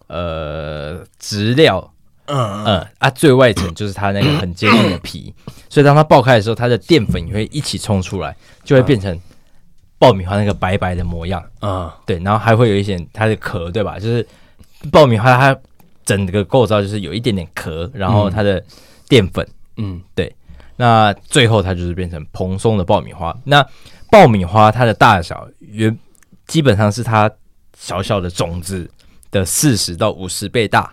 [0.09, 1.91] 呃质料，
[2.27, 5.33] 嗯嗯啊，最外层就是它那个很坚硬的皮，
[5.71, 9.19] 所以当它爆开的时候，它的淀粉也会一起冲出来，就会变成
[9.99, 13.99] 爆米花那个白白的模样，嗯，对，然后还会有一些它的壳，对吧？
[13.99, 14.27] 就是
[14.93, 15.59] 爆米花它
[16.05, 18.63] 整个构造就是有一点点壳，然后它的
[19.09, 20.33] 淀粉，嗯，对。
[20.77, 23.37] 那最后它就是变成蓬松的爆米花。
[23.43, 23.67] 那
[24.11, 25.99] 爆米花它的大小原
[26.47, 27.29] 基本上是它
[27.77, 28.89] 小小的种子
[29.33, 30.93] 的四十到五十倍大，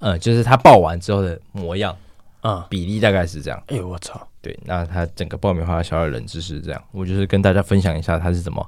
[0.00, 1.96] 嗯，就是它爆完之后的模样，
[2.42, 3.62] 嗯，比例大概是这样。
[3.68, 4.26] 哎呦我操！
[4.46, 8.64] 对，那它整个爆米花的小小的冷知识是这样，我就是跟大家分享一下它是怎么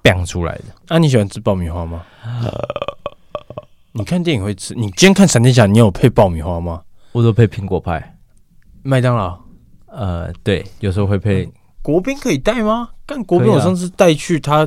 [0.00, 0.64] 变出来的。
[0.86, 2.04] 那、啊、你喜欢吃爆米花吗？
[3.90, 4.72] 你看电影会吃？
[4.74, 6.80] 你今天看闪电侠，你有配爆米花吗？
[7.10, 8.16] 我都配苹果派，
[8.84, 9.36] 麦当劳。
[9.86, 11.50] 呃，对，有时候会配。
[11.82, 12.90] 国宾可以带吗？
[13.04, 14.64] 干国宾，我上次带去他，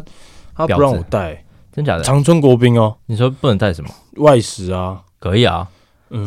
[0.54, 1.42] 他不让我带，
[1.72, 2.04] 真假的？
[2.04, 3.90] 长春国宾哦，你说不能带什么？
[4.18, 5.70] 外食啊，可以啊，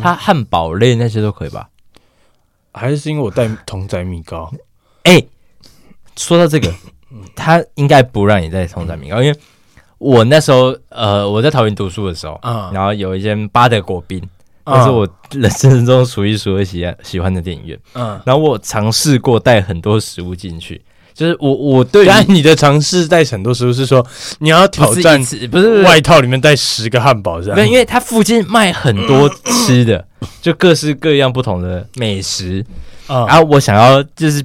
[0.01, 1.68] 他汉堡类那些都可以吧？
[2.72, 4.52] 还是因为我带童仔米糕？
[5.04, 5.22] 哎，
[6.16, 6.72] 说到这个，
[7.35, 9.38] 他应该不让你带童仔米糕，因为
[9.98, 12.38] 我那时候呃我在桃园读书的时候，
[12.72, 14.22] 然后有一间八德国宾，
[14.64, 17.78] 那是我人生中数一数二喜喜欢的电影院。
[17.94, 20.82] 嗯，然后我尝试过带很多食物进去。
[21.14, 24.04] 就是我，我对你的尝试带很多食物是说
[24.38, 27.68] 你要挑战，不是外套里面带十个汉堡这样？
[27.68, 30.08] 因为它附近卖很多吃的，
[30.40, 32.64] 就各式各样不同的美食
[33.06, 33.26] 啊。
[33.26, 34.44] 然后我想要就是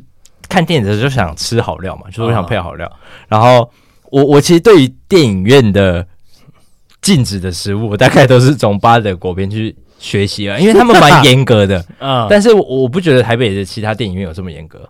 [0.50, 2.92] 看电影的时候就想吃好料嘛，就是我想配好料。
[3.28, 3.70] 然后
[4.12, 6.06] 我我其实对于电影院的
[7.02, 12.28] 禁止的食物，我大概都是从巴德国边去学习了，因为他们蛮严格的啊。
[12.32, 14.90] 但是我不觉得台北的其他电影院有这么严格。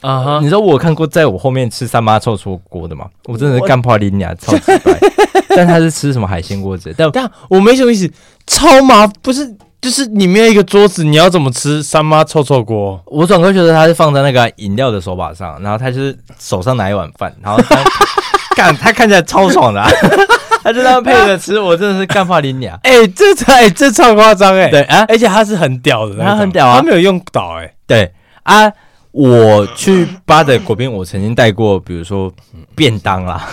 [0.00, 0.38] 啊哈！
[0.38, 3.08] 你知道我看过在我后面吃三妈臭臭锅的吗？
[3.24, 4.96] 我真的是干破脸呀，超级白。
[5.56, 6.94] 但他是吃什么海鲜锅子？
[6.96, 8.08] 但但我没什么意思，
[8.46, 13.00] 超麻不是，就是里面一个桌子，你要怎么吃三妈臭臭锅？
[13.06, 17.76] 我转过觉得他是放在那个饮料的手把上，然后他就是手上拿一碗饭，然后他
[18.56, 19.88] 干他看起来超爽的，啊，
[20.64, 22.78] 他就这样配着吃，我真的是干破脸呀！
[22.82, 24.68] 哎，这才这超夸张哎！
[24.68, 28.12] 对啊，而且他是很屌的，他很屌啊，他没有用倒哎，对
[28.42, 28.72] 啊。
[29.10, 32.30] 我去巴德国宾，我曾经带过，比如说
[32.76, 33.48] 便当啦，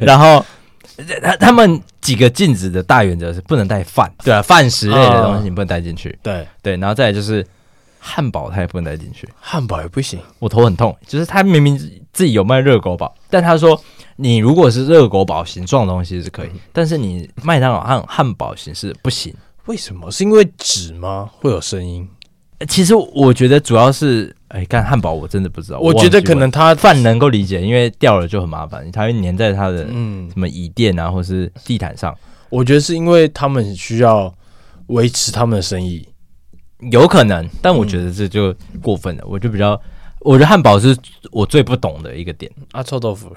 [0.00, 0.42] 然后
[1.22, 6.46] 他他们几个禁止的大原则是不能带饭，对啊，饭食类的东西你不能带进去，对。
[6.62, 7.46] 对，然后再来就是
[7.98, 11.78] 汉堡，他也不能带进去，汉堡也不行，我头很痛，就是他明明
[12.12, 13.80] 自己有卖热狗堡，但他说
[14.16, 19.32] 你如果是热狗堡形状的东西是可以，但是你麦当劳汉汉堡形式不行，
[19.66, 20.10] 为什么？
[20.10, 21.30] 是因为纸吗？
[21.40, 22.08] 会有声音？
[22.66, 25.78] 其实我觉得主要是，哎，干汉堡我真的不知道。
[25.78, 32.12] 我觉得可能他饭能够理解，因为掉了就很麻烦，它会粘在它的嗯什么椅垫啊，或是地毯上。
[32.50, 34.34] 我觉得是因为他们需要
[34.88, 36.08] 维持他们的生意，
[36.90, 37.48] 有可能。
[37.62, 39.24] 但我觉得这就过分了。
[39.26, 39.80] 我就比较，
[40.20, 40.96] 我觉得汉堡是
[41.30, 43.32] 我最不懂的一个点啊，臭豆腐。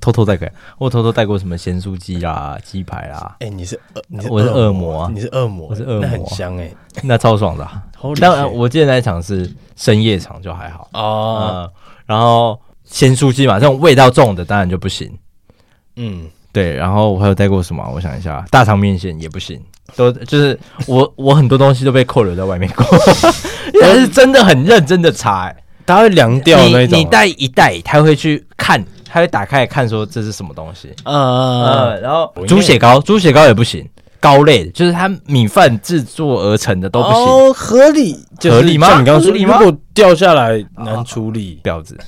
[0.00, 3.36] 偷偷带过，我偷偷带过什么咸酥鸡啦、鸡排啦。
[3.40, 5.10] 哎，你是恶，我是恶魔啊！
[5.12, 6.70] 你是恶魔，我是恶魔，很香哎，
[7.02, 7.68] 那超爽的。
[8.18, 11.70] 当然，我记得那一场是深夜场，就还好哦。
[12.06, 15.12] 然后咸酥鸡嘛，这种味道重的当然就不行。
[15.96, 16.74] 嗯，对。
[16.74, 17.86] 然后我还有带过什么？
[17.94, 19.60] 我想一下，大肠面线也不行，
[19.96, 22.86] 都就是我我很多东西都被扣留在外面过，
[23.82, 26.98] 但是真的很认真的查，它会凉掉那种。
[26.98, 28.82] 你带一袋，他会去看。
[29.12, 30.88] 他会打开来看，说这是什么东西？
[31.04, 32.00] 嗯嗯嗯。
[32.00, 33.84] 然后猪血糕，猪血糕也不行，
[34.20, 37.22] 糕类的，就是它米饭制作而成的都不行。
[37.22, 38.86] 哦，合理，合理吗？
[38.86, 41.98] 像你刚刚说，如果掉下来难处理，婊子。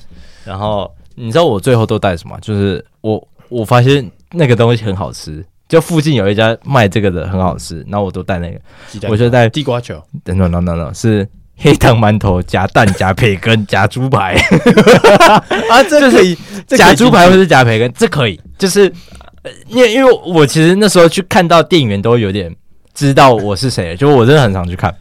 [0.45, 2.37] 然后你知道我最后都带什么？
[2.41, 10.01] 就是我我发现那个东西很好吃，就附近有一家卖这个的很好吃，然后我都带那个，我就带地瓜球。
[10.23, 11.27] 等等等等等，是。
[11.55, 14.35] 黑糖馒头夹蛋夹培根夹猪排
[15.69, 16.37] 啊，这可以
[16.67, 18.39] 夹猪排或是夹培根，这可以。
[18.57, 18.91] 就是
[19.67, 22.53] 因为因为我其实那时候去看到电影院都有点
[22.93, 24.93] 知道我是谁，就我真的很常去看。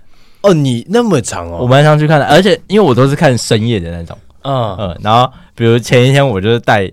[0.43, 4.99] 哦，你那么长哦，我蛮常去看的，而且因为我都是看深夜的那种，嗯嗯。
[5.03, 6.89] 然后比如前一天我就是带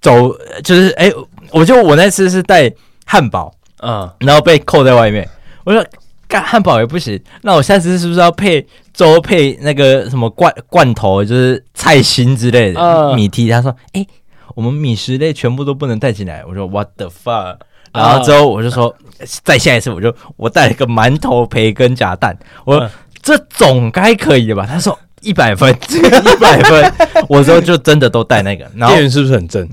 [0.00, 1.14] 走，就是哎、欸，
[1.50, 2.70] 我就我那次是带
[3.04, 5.28] 汉堡，嗯，然后被扣在外面，
[5.64, 5.84] 我说。
[6.28, 13.48] 干汉堡也不行，那我下次是不是要配粥配那个什么罐罐头，就是菜心之类的、uh, 米梯？
[13.48, 14.08] 他说：“哎、欸，
[14.54, 17.58] 我们米食类全部都不能带进来。”我说：“What the fuck？”
[17.92, 22.36] 然后之后我就说：“uh, 再下一次，我就我带了个馒头培根夹蛋。”
[22.66, 22.90] 我说：“uh,
[23.22, 26.92] 这总该可以的吧？”他说：“一百分， 一百分。”
[27.28, 29.68] 我说：“就真的都带那个。”然后店员是不是很正？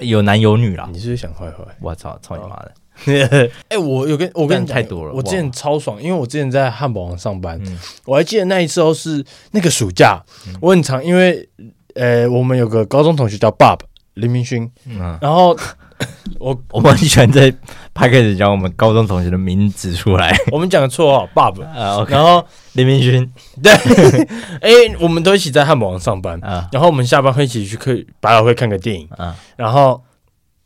[0.00, 0.88] 有男有女啦。
[0.92, 1.58] 你是不是想坏坏？
[1.80, 2.72] 我操，操你妈的！
[3.06, 5.12] 哎、欸，我有跟我跟你太多了。
[5.12, 11.46] 我之前超爽，因为我之前在汉堡王上班，嗯、我还记得那一次哦，是那个暑假，嗯、我很常，因为
[11.94, 13.80] 呃，我们有个高中同学叫 Bob
[14.14, 15.56] 林明勋，嗯、然后
[16.38, 17.52] 我我们很喜欢在
[17.92, 23.28] 拍开始讲我们高中同学的名字出来， 我们讲的绰号 Bob 啊，okay, 然后林明勋，
[23.62, 23.72] 对，
[24.60, 30.02] 哎、欸，我们都一起在汉堡王上班啊，然后我们下班会一起去看百老汇看个电影啊，然后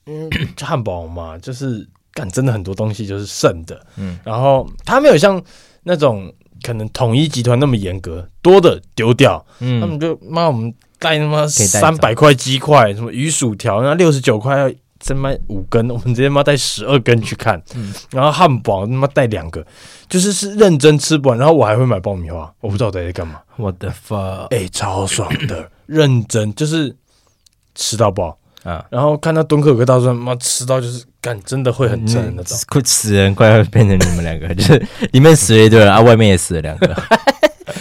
[0.07, 1.89] 嗯， 汉堡王嘛，就是。
[2.21, 5.41] 但真的很多东西就是剩的，嗯，然后他没有像
[5.85, 19.65] 那种可能统一集团那么严格，多的丢掉，嗯，他们就妈我们带他妈三百块鸡块，什么鱼薯条，然后六十九块要再买五根， 我们直接妈带十二根去看，嗯，然后汉堡他妈带两个，
[20.09, 26.97] 就是是认真吃不完，然后我还会买爆米花，我不知道我在干嘛，我的 fuck，哎，超爽的，认真就是
[27.77, 28.37] 吃到饱。
[28.65, 36.87] 啊，然后看到敦刻尔克大蒜妈吃到就是干，真的会很真 那种，会死人，快要变成你们两个，就是里面死了一堆人啊，外面也死了两个，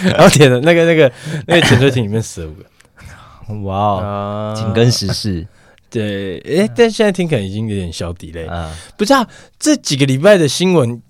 [0.03, 1.11] 然后铁的那个那个
[1.47, 5.47] 那个潜水艇里面死了五个，哇哦，紧跟时事，
[5.89, 8.51] 对，哎、欸，但现在听可能已经有点小底了。
[8.51, 9.25] 啊，不知道
[9.57, 11.01] 这几个礼拜的新闻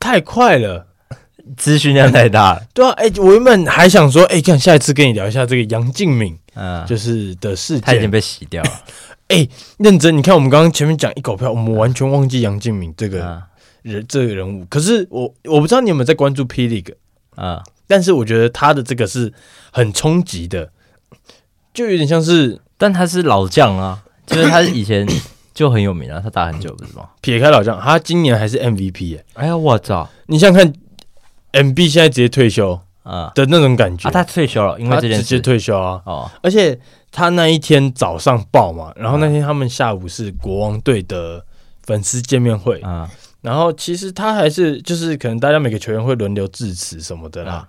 [0.00, 0.86] 太快了，
[1.56, 2.54] 资讯量太大。
[2.54, 2.62] 了。
[2.72, 8.70] 对啊，哎、欸，我原本还想说，哎、欸，看下一次跟你聊一下这个杨敬敏，啊，就是的事件，他已经被洗掉了。
[9.28, 13.46] 哎、欸，认真，你看我们刚刚前面讲一狗票，我们完全忘记杨敬敏这个人，啊、
[14.08, 14.64] 这个人物。
[14.68, 16.94] 可是我我不知道你有没有在关注 P League
[17.36, 19.32] 啊，但是我觉得他的这个是
[19.70, 20.70] 很冲击的。
[21.74, 25.06] 就有点像是，但他是老将啊，就是他以前
[25.54, 27.08] 就很有名啊，他打很久不是吗？
[27.20, 29.24] 撇开老将，他今年还是 MVP 哎、欸！
[29.34, 30.08] 哎呀，我操！
[30.26, 30.72] 你想想看
[31.52, 36.00] ，MB 现在直接退休啊的那种感觉啊，他退休了，因为这件事直接退休啊。
[36.04, 36.78] 哦，而且
[37.10, 41.44] 他那一天早上报嘛，然后那天他们下午是国王队的
[41.84, 47.52] 粉丝见面会啊，然后其实他还是就是可能大家每个球员会轮流致辞什么的啦。
[47.52, 47.68] 啊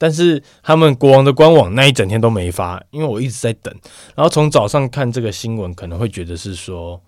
[0.00, 3.74] 但是他们国王的官网那一整天都没发，因为我一直在等。
[4.14, 7.02] 然后从早上看这个新闻，可能会觉得是说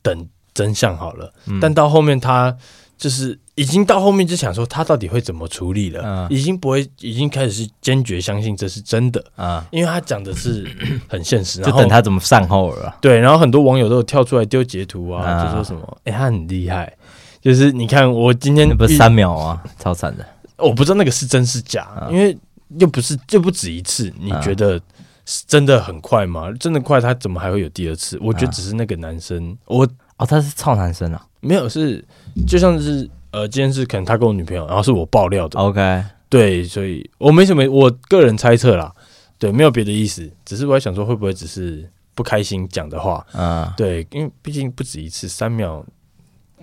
[0.00, 1.34] 等真相好了。
[1.48, 2.56] 嗯、但到后面他
[3.00, 10.68] 就是已经到后面就想说他到底会怎么处理了，嗯、已经不会，已经开始是坚决相信这是真的啊，因为他讲的是
[11.08, 12.94] 很现实，就等他怎么善后了。
[13.00, 16.94] 对，然后很多网友都有跳出来丢截图啊，啊就说什么，哎、欸，他很厉害，
[17.40, 20.26] 就是你看我今天不是三秒啊，超惨的。
[20.58, 22.36] 我不知道那个是真是假，因为
[22.78, 24.12] 又不是就不止一次。
[24.20, 24.78] 你觉得
[25.24, 26.52] 是真的很快吗？
[26.60, 28.18] 真的快，他怎么还会有第二次？
[28.20, 32.04] 我觉得只是那个男生，我哦，他是臭男生啊，没有是
[32.46, 35.58] 就像是呃，今天是可能他跟我女朋友，然后是我爆料的。
[35.58, 38.92] OK，对，所以我没什么，我个人猜测啦，
[39.38, 45.84] 对，没有别的意思，只是我在想说会不会只是不开心讲的话，嗯，对，因为毕竟不止一次，三秒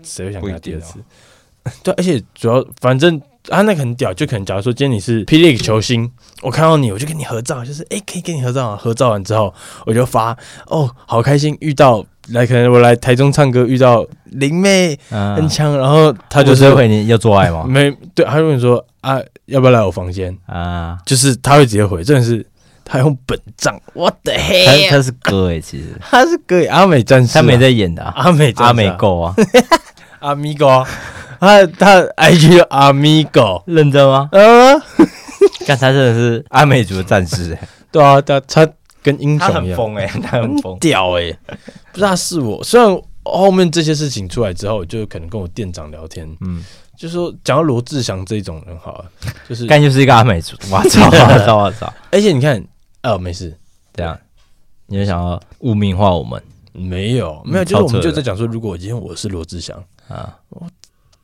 [0.03, 0.99] 谁会想看第二次？
[1.83, 3.21] 对，而且主要反正。
[3.49, 6.09] 啊，那个很屌，就可能假如说今天你是霹雳球星，
[6.41, 8.75] 我看到你，我就跟你合照，就是哎、欸，可以跟你合照啊。
[8.75, 9.53] 合照完之后，
[9.85, 17.63] 我就发哦，好开心，遇到来，可能我来台中唱歌遇到林妹，很强、啊，然后他就是会你要做爱吗？
[17.69, 20.97] 没，对，他就会说啊，要不要来我房间啊？
[21.05, 22.45] 就是他会直接回，真的是
[22.83, 29.33] 他用本账，我的嘿，他是哥哎，其实他是哥，阿美战士，他没在演的、啊，阿美阿美够啊，
[30.19, 30.85] 阿 米哥。
[31.39, 34.29] 他他 IG 阿米狗认真吗？
[34.31, 34.79] 嗯，
[35.65, 37.53] 看他真的是阿美族的战士。
[37.53, 38.67] 哎，对啊，他他
[39.01, 40.77] 跟英雄一样，疯哎，他很疯。
[40.79, 41.31] 屌哎，
[41.91, 42.63] 不知道是我。
[42.63, 46.63] 虽然后面这些事情出来之后，就可能跟我店长聊天，嗯，
[46.97, 49.05] 就说讲到罗志祥这种人好了，
[49.47, 51.93] 就是干就是一个阿美族，我操 我操我操！
[52.11, 52.63] 而且你看，
[53.03, 53.55] 哦，没事，
[53.93, 54.17] 这样？
[54.87, 56.41] 你就想要污名化我们？
[56.71, 60.65] 没有没有，就是我们就在讲说，如果今天我是罗志祥啊，我。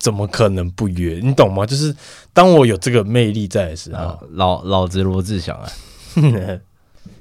[0.04, 1.22] 怎么可能不约？
[1.24, 1.66] 你懂吗？
[1.66, 1.96] 就是
[2.34, 5.66] 当我有这个魅力在的时候，老老子罗志祥啊！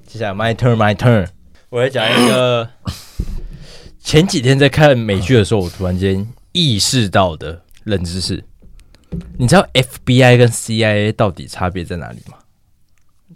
[0.05, 1.29] 接下来 my turn my turn，
[1.68, 2.68] 我来讲一个
[4.03, 8.42] 前几天在看美剧的时候，我突然间意识到的冷知识。
[9.38, 12.38] 你知道 FBI 跟 CIA 到底差别在哪里吗？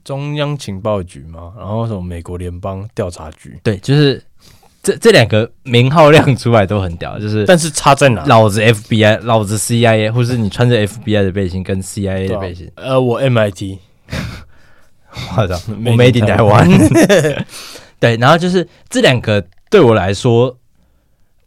[0.03, 1.53] 中央情报局吗？
[1.57, 3.61] 然后什么美国联邦调查局？
[3.63, 4.21] 对，就是。
[4.87, 8.25] 这这两个名号亮出来都很屌，就是但是差在哪？
[8.27, 12.71] 老子 FBI，老子 CIA，或是你穿着 FBI 的背心跟 CIA 的背心。
[12.77, 13.79] 啊、呃，我 MIT，
[15.37, 17.45] 我操， 我 Made in Taiwan。
[17.99, 20.57] 对，然后就是这两个对我来说，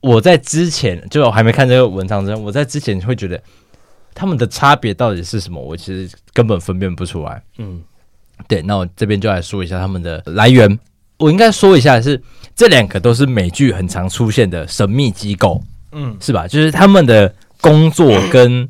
[0.02, 3.42] 我在之前就我还没看这个文章之前，我在之前会觉得
[4.14, 5.62] 他们的差别到底是什么？
[5.62, 7.42] 我其实根本分辨不出来。
[7.58, 7.82] 嗯，
[8.50, 10.78] 对，那我这边就来说一下他们的来源。
[11.20, 12.20] 我应该说一下，是
[12.56, 16.48] 这两个都是美剧很常出现的神秘机构，嗯，是吧？
[16.48, 18.68] 就是他们的工作 跟，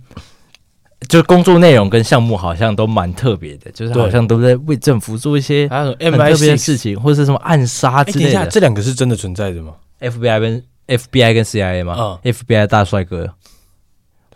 [1.07, 8.47] 就是工作内容跟项目好像都蛮特别的，就是好像都在为政府做一些很特别的事情，或者是什么暗杀之类的。
[8.47, 11.95] 这两个是真的存在的吗？FBI 跟 FBI 跟 CIA 吗？
[11.97, 13.31] 嗯，FBI 大帅哥，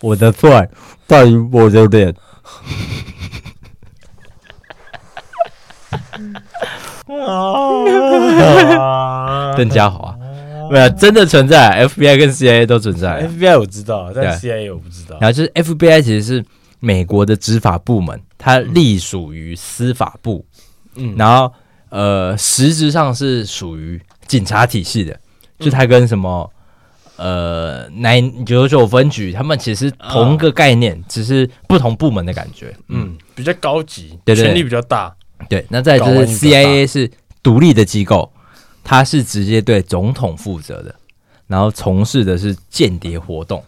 [0.01, 0.69] 我的帅
[1.07, 2.13] 大于我的脸。
[8.79, 10.17] 啊，邓家华，
[10.71, 13.27] 没有真的存在，FBI 跟 CIA 都存在。
[13.27, 15.17] FBI 我知道，但 CIA 我不知道。
[15.19, 16.45] 然后就是 FBI 其实是
[16.79, 20.45] 美国的执法部门，它隶属于司法部，
[20.95, 21.51] 嗯，然后
[21.89, 25.19] 呃，实质上是属于警察体系的，
[25.59, 26.49] 就它跟什么
[27.17, 35.13] 呃，南九九分局，他们其实同一个概念，只是不同部门的感觉，嗯，比较高级，对，权力比较大。
[35.49, 37.09] 对，那再就是 CIA 是
[37.41, 38.31] 独立的机构，
[38.83, 40.93] 它是直接对总统负责的，
[41.47, 43.63] 然后从事的是间谍活动，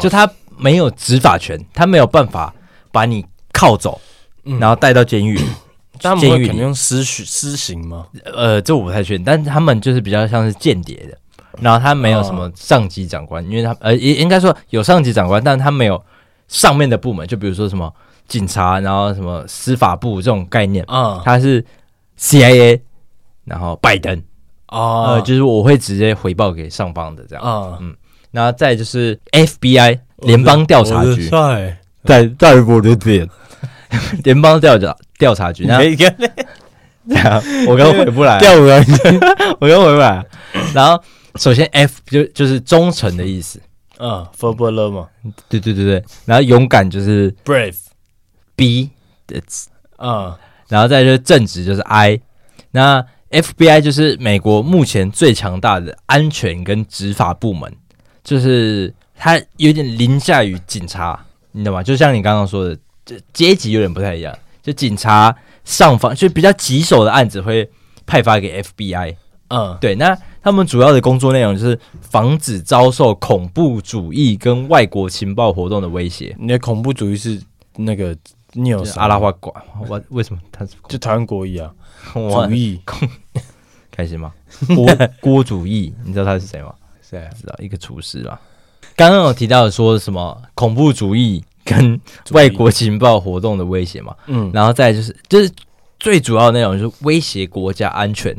[0.00, 2.54] 就他没有执法权，他没有办法
[2.92, 4.00] 把你铐走，
[4.42, 5.38] 然后带到监狱，
[6.00, 8.06] 他们会肯定用私刑私刑吗？
[8.24, 11.18] 呃，这我不太确定，但他们就是比较像是间谍的。
[11.60, 16.02] 然后他没有什么上级长官，因为他呃，应应该说有上级长官，但他没有
[16.48, 17.94] 上面的部门，就比如说什么
[18.28, 21.20] 警察，然后什么司法部这种概念啊。
[21.24, 21.64] 他是
[22.18, 22.80] CIA，
[23.44, 24.22] 然后拜登。
[24.66, 27.44] 啊，呃，就是我会直接回报给上方的这样。
[27.44, 27.94] 啊，嗯。
[28.30, 31.28] 然后再就是 FBI 联邦调查局，
[32.04, 33.28] 在在我的点，
[34.24, 35.64] 联邦调查调查局。
[35.64, 36.04] 然后这
[37.14, 38.50] 样，我刚回不来，调
[39.60, 40.24] 我刚回不来。
[40.74, 41.00] 然后
[41.36, 43.60] 首先 F 就就是忠诚的意思，
[43.98, 45.06] 嗯，for love 嘛，
[45.48, 46.02] 对对对对。
[46.24, 47.32] 然后勇敢就是
[48.56, 48.90] brave，B，
[49.98, 50.34] 嗯，
[50.68, 52.20] 然后再就是正直就是 I。
[52.70, 57.72] 那 FBI 就是美国目前最强大的安全跟执法部门。
[58.22, 61.82] 就是它有点凌驾于警察，你知道吗？
[61.82, 64.34] 就像你刚刚说的，这阶级有点不太一样。
[64.62, 67.70] 就警察上方就比较棘手的案子会
[68.06, 69.14] 派发给 FBI，
[69.48, 69.94] 嗯，对。
[69.94, 76.34] 那他们主要的工作内容就是防止遭受恐怖主义跟外国情报活动的威胁。
[76.38, 77.38] 你的恐怖主义是
[77.76, 78.16] 那个
[78.54, 79.54] 你有阿拉花管？
[79.88, 81.70] 我为什么他是就台湾国语啊？
[82.14, 82.80] 主义
[83.90, 84.32] 开心吗？
[84.74, 84.86] 郭
[85.20, 86.74] 郭主义，你知道他是谁吗？
[87.02, 88.40] 谁，知道一个厨师啊。
[88.96, 92.00] 刚刚有提到说什么恐怖主义跟
[92.30, 94.14] 外国情报活动的威胁嘛？
[94.26, 95.50] 嗯，然后再就是就是
[95.98, 98.36] 最主要的内容就是威胁国家安全、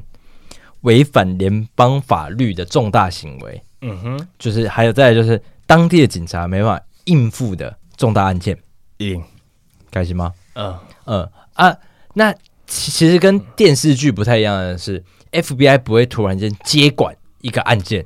[0.82, 3.62] 违反联邦法律的重大行为。
[3.82, 8.58] 嗯哼，就是还有再就是当地的警察没办法应付的重大案件。
[9.00, 9.22] 嗯，
[9.96, 10.34] 开心吗？
[10.56, 10.76] 嗯
[11.06, 11.76] 嗯啊，
[12.16, 12.34] 那
[12.68, 18.06] 其其实跟电视剧不太一样的是，FBI 不会突然间接管一个案件。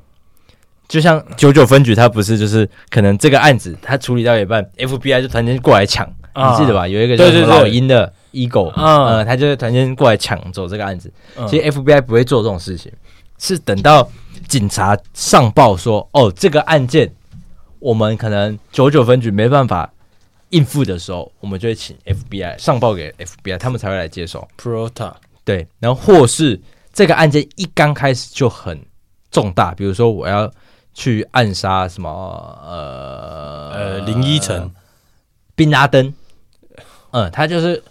[0.88, 6.88] 就像九九分局，他不是就是可能这个案子他处理到一半，FBI 就突然间过来抢，你记得吧？
[6.88, 11.12] 有一个叫老鹰的 Eagle，呃，他就突然间过来抢走这个案子。
[11.48, 12.92] 其实 FBI 不会做这种事情，
[13.38, 14.10] 是等到
[14.48, 17.12] 警察上报说，哦，这个案件
[17.80, 19.92] 我们可能九九分局没办法
[20.50, 24.47] 应付的时候，我们就会请 FBI 上报给 FBI，他们才会来接手。
[24.58, 26.60] Prota 对，然后或是
[26.93, 28.80] 这个案件一刚开始就很
[29.32, 30.52] 重大，比如说我要。
[30.91, 32.10] 去暗杀什么？
[32.62, 34.70] 呃呃，林依晨、
[35.56, 36.14] 宾拉登，
[37.12, 37.82] 嗯，他就是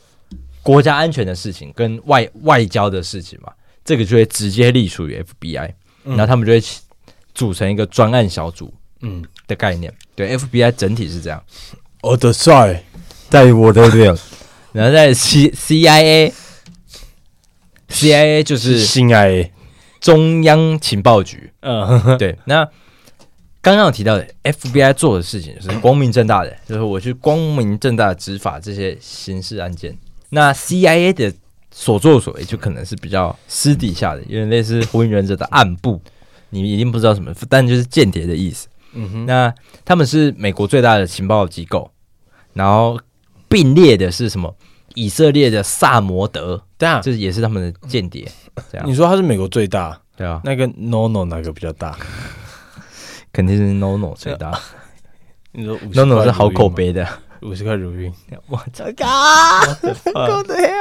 [0.63, 3.51] 国家安全的事情跟外外交的事情嘛，
[3.83, 5.73] 这个就会直接隶属于 FBI，
[6.05, 6.63] 嗯，然后他们就会
[7.35, 9.95] 组成一个专案小组，嗯的概念。
[10.15, 11.43] 对，FBI 整体是这样。
[12.03, 12.85] 我的帅，
[13.29, 14.17] 在我的这边，
[14.73, 16.33] 然后在 C CIA，CIA
[18.43, 19.51] 就是新 IA
[20.01, 21.53] 中央情报局。
[21.61, 22.69] 嗯，对，那。
[23.61, 29.99] 刚刚有提到的 FBI 做的事情是光明正大的，就是我去光明正大的执法这些刑事案件。
[30.31, 31.35] 那 CIA 的
[31.73, 36.01] 所作所为就可能是比较私底下的，有点类似火影忍者的暗部，
[36.51, 38.69] 你一定不知道什么，但就是间谍的意思。
[38.93, 41.91] 嗯哼，那他们是美国最大的情报机构，
[42.53, 42.99] 然后
[43.49, 44.55] 并列的是什么？
[44.95, 48.27] 以色列的萨摩德，对啊，这也是他们的间谍。
[48.73, 51.97] 这样，你说他是美国最大，对啊，那个 No No 哪个比较大？
[53.31, 54.59] 肯定是 NONO 最大。
[55.53, 57.07] 你说 NONO 是好口碑的，
[57.43, 58.11] 五十块如意。
[58.49, 58.85] 我操！
[60.27, 60.75] 够的呀。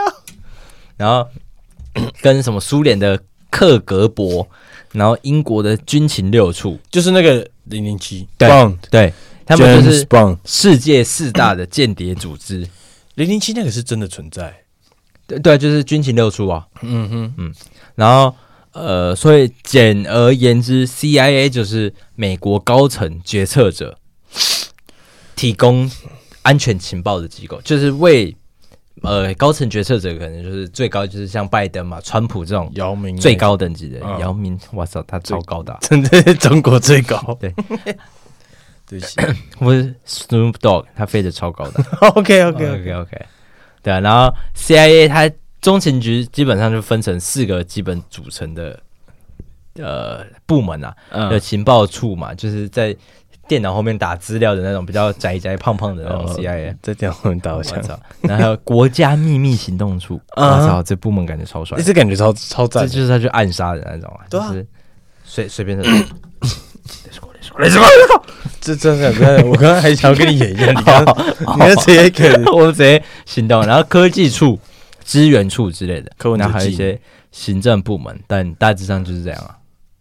[0.95, 1.27] 然后
[2.23, 4.47] 跟什么苏联的克格勃，
[4.93, 8.27] 然后英国的军情六处，就是那个零零七。
[8.37, 8.49] 对
[8.89, 9.13] 对，
[9.45, 10.07] 他们就是
[10.45, 12.67] 世界四大的间谍组织。
[13.15, 14.63] 零零七那个是真的存在。
[15.25, 16.67] 对对，就是军情六处啊。
[16.81, 17.53] 嗯哼嗯。
[17.95, 18.35] 然后。
[18.73, 23.97] 呃，所以简而言之，CIA 就是美国高层决策者
[25.35, 25.89] 提供
[26.43, 28.37] 安全情报的机构，就是为
[29.03, 37.17] 呃高层决策者可能就是最高就是像拜登嘛、川普这种姚明最高等级的姚明，我操，他超高的， 真的中国最高。
[37.39, 37.53] 对，
[38.87, 39.19] 对不起，
[39.59, 41.83] 我是 Snoop Dogg，他飞得超高的。
[42.15, 43.25] OK OK OK OK，
[43.83, 45.29] 对啊，然后 CIA 他。
[45.59, 48.79] 中情局基本上就分成四个基本组成的
[49.73, 52.95] 呃部门啊，有、嗯、情报处嘛，就是在
[53.47, 64.65] 电脑后面打资料的那种比较宅宅胖胖的那种 CIA，、哦、在电脑后面打我想操，然后还有国家秘密行动处， 我操，这部门感觉超帅，这感觉超超赞，这就是他去暗杀的那种啊，就是
[65.23, 65.83] 随随便的。
[68.59, 71.05] 这真的，我刚刚还想要跟你演一下，你看，
[71.39, 74.59] 你看直接可以， 我直接行动，然后科技处。
[75.03, 76.99] 资源处之类的，然后还有一些
[77.31, 79.55] 行政部门，但大致上就是这样啊。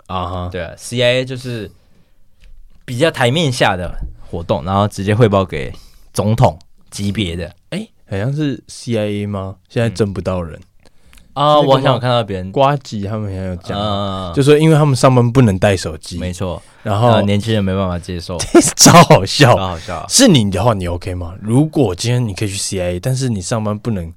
[0.09, 1.71] 啊哈，对啊，CIA 就是
[2.87, 3.95] 比较台面下的
[4.31, 5.71] 活动，然后直接汇报给
[6.15, 6.59] 总统
[6.91, 7.55] 级别的。
[7.69, 9.57] 哎，好像是 CIA 吗？
[9.69, 10.59] 现在征不到人。
[10.59, 10.63] 嗯
[11.37, 18.39] 啊，我好像有看到别人瓜吉他们好像有讲，就说因为他们上班不能带手机，没错，然后年轻人没办法接受，
[18.75, 20.07] 超好笑，超好笑。
[20.09, 21.35] 是你的话，你 OK 吗？
[21.43, 24.11] 如果今天你可以去 CIA，但是你上班不能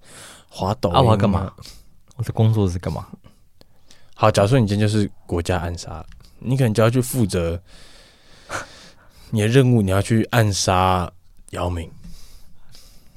[0.48, 1.52] 滑抖音，我要干嘛？
[2.16, 3.06] 我的工作是干嘛？
[4.16, 6.02] 好，假如说你今天就是国家暗杀，
[6.40, 7.62] 你可能就要去负责
[9.32, 11.12] 你的任务，你要去暗杀
[11.52, 11.90] 姚明，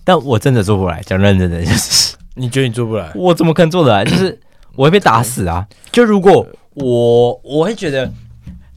[0.04, 2.14] 但我真的做不来，讲认真的就是。
[2.34, 3.12] 你觉得你做不来？
[3.14, 4.02] 我怎么可能做得来？
[4.08, 4.40] 就是
[4.74, 5.68] 我会被打死啊！
[5.90, 8.10] 就如果我，我会觉得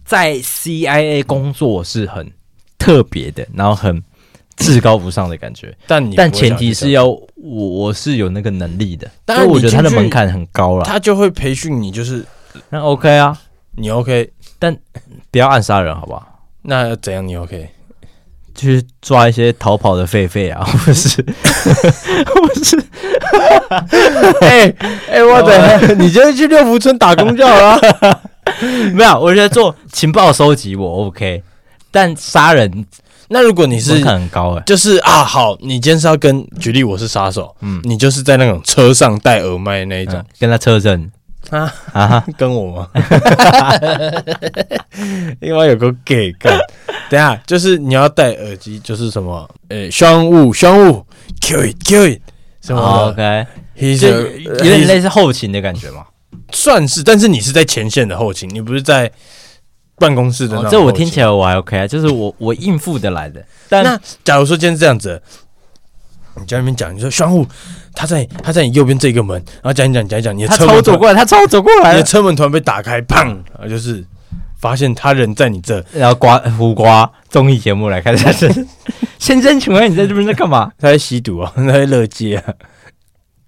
[0.04, 2.30] 在 CIA 工作是很
[2.78, 4.04] 特别的，然后很
[4.58, 5.74] 至高无上的感觉。
[5.88, 9.10] 但你但前提是要我我是有那个能力的。
[9.24, 12.26] 但我觉得他的门槛很高了，他就会培训你，就是
[12.68, 13.40] 那 OK 啊，
[13.78, 14.78] 你 OK，但
[15.32, 16.35] 不要暗杀人，好不好？
[16.66, 17.70] 那要怎样你 OK？
[18.56, 21.22] 去抓一些逃跑的狒狒啊， 或是，
[22.26, 22.82] 或是，
[24.40, 24.74] 哎
[25.12, 28.22] 哎，我的，你就去六福村打工就好了。
[28.94, 31.44] 没有，我觉得做情报收集我 OK，
[31.92, 32.86] 但杀人，
[33.28, 41.12] 那如果你是很高哎，就是啊，好，你今天是要跟举例，我是杀手，嗯，你就是在那种车上戴耳麦那一种，跟他车震。
[41.50, 42.90] 啊啊，跟我吗？
[45.42, 46.58] 另外有个 gay 干，
[47.10, 51.06] 等下就是你要戴耳机，就是什么呃，商务商务
[51.42, 52.22] ，kill it kill it，
[52.62, 53.46] 什么？OK，
[53.98, 56.06] 就有点类似后勤的感觉吗？
[56.52, 59.12] 算是，但是你是在前线的后勤，你不是在
[59.98, 60.64] 办公室的。
[60.70, 63.44] 这我听起来我还 OK 啊，就是我我应付得来的。
[63.70, 65.22] 但那假如说今天这样子。
[66.40, 67.46] 你在那边讲，你说商务，
[67.94, 74.04] 他在他在你右边这个门，然后讲一讲讲一讲，你的车门走过来，他超走过来，你的车门突然被打开，砰，然后就是
[74.60, 78.50] 发现他人在你这，然后刮胡瓜综艺节目来看，他 是
[79.18, 80.72] 先生，请问你在这边在干嘛？
[80.78, 82.54] 他在吸毒啊， 他在乐街啊。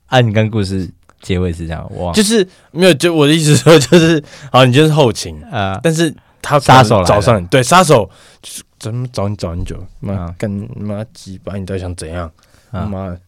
[0.07, 0.89] 按你刚故事
[1.21, 8.09] 结尾是这样，哇，就是没有，就我的意思说，就是好，你就是后勤啊，但是他杀手找上你，对，杀手
[8.41, 12.31] 就是怎么找你找很久，妈跟妈鸡巴，你到底想怎样？
[12.71, 13.19] 妈、的！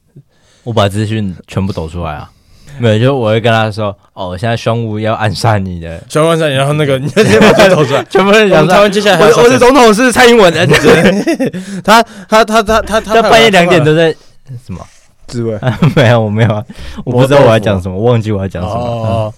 [0.63, 2.29] 我把资讯全部抖出来啊！
[2.77, 8.67] 没有，就我会跟他说：“哦，现在双武要暗杀你的，双武暗杀你。”然后那个， 你先把资讯抖出来，全部人讲。
[8.67, 10.65] 台湾接下来，我我的总统是蔡英文的。
[11.83, 14.11] 他他他他他他半夜两点都在
[14.65, 14.85] 什么？
[15.27, 15.59] 自慰？
[15.95, 16.63] 没有，我没有啊，
[17.03, 18.81] 我不知道我要讲什么，忘记我要讲什么。
[18.81, 19.33] 哦，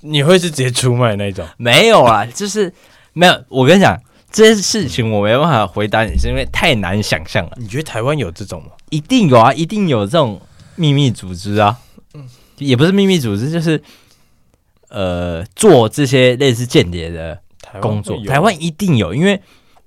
[0.00, 1.44] 你会是直接出卖那种？
[1.56, 2.72] 没有啊，就是
[3.12, 3.34] 没有。
[3.48, 3.98] 我跟你讲。
[4.36, 7.56] 这些事情我没办法回答你，是因为太难想象了。
[7.56, 8.72] 你觉得台湾有这种吗？
[8.90, 10.38] 一定有啊，一定有这种
[10.74, 11.78] 秘密组织啊。
[12.12, 12.28] 嗯，
[12.58, 13.82] 也不是秘密组织，就是
[14.90, 17.40] 呃，做这些类似间谍的
[17.80, 18.22] 工作。
[18.26, 19.40] 台湾一定有，因为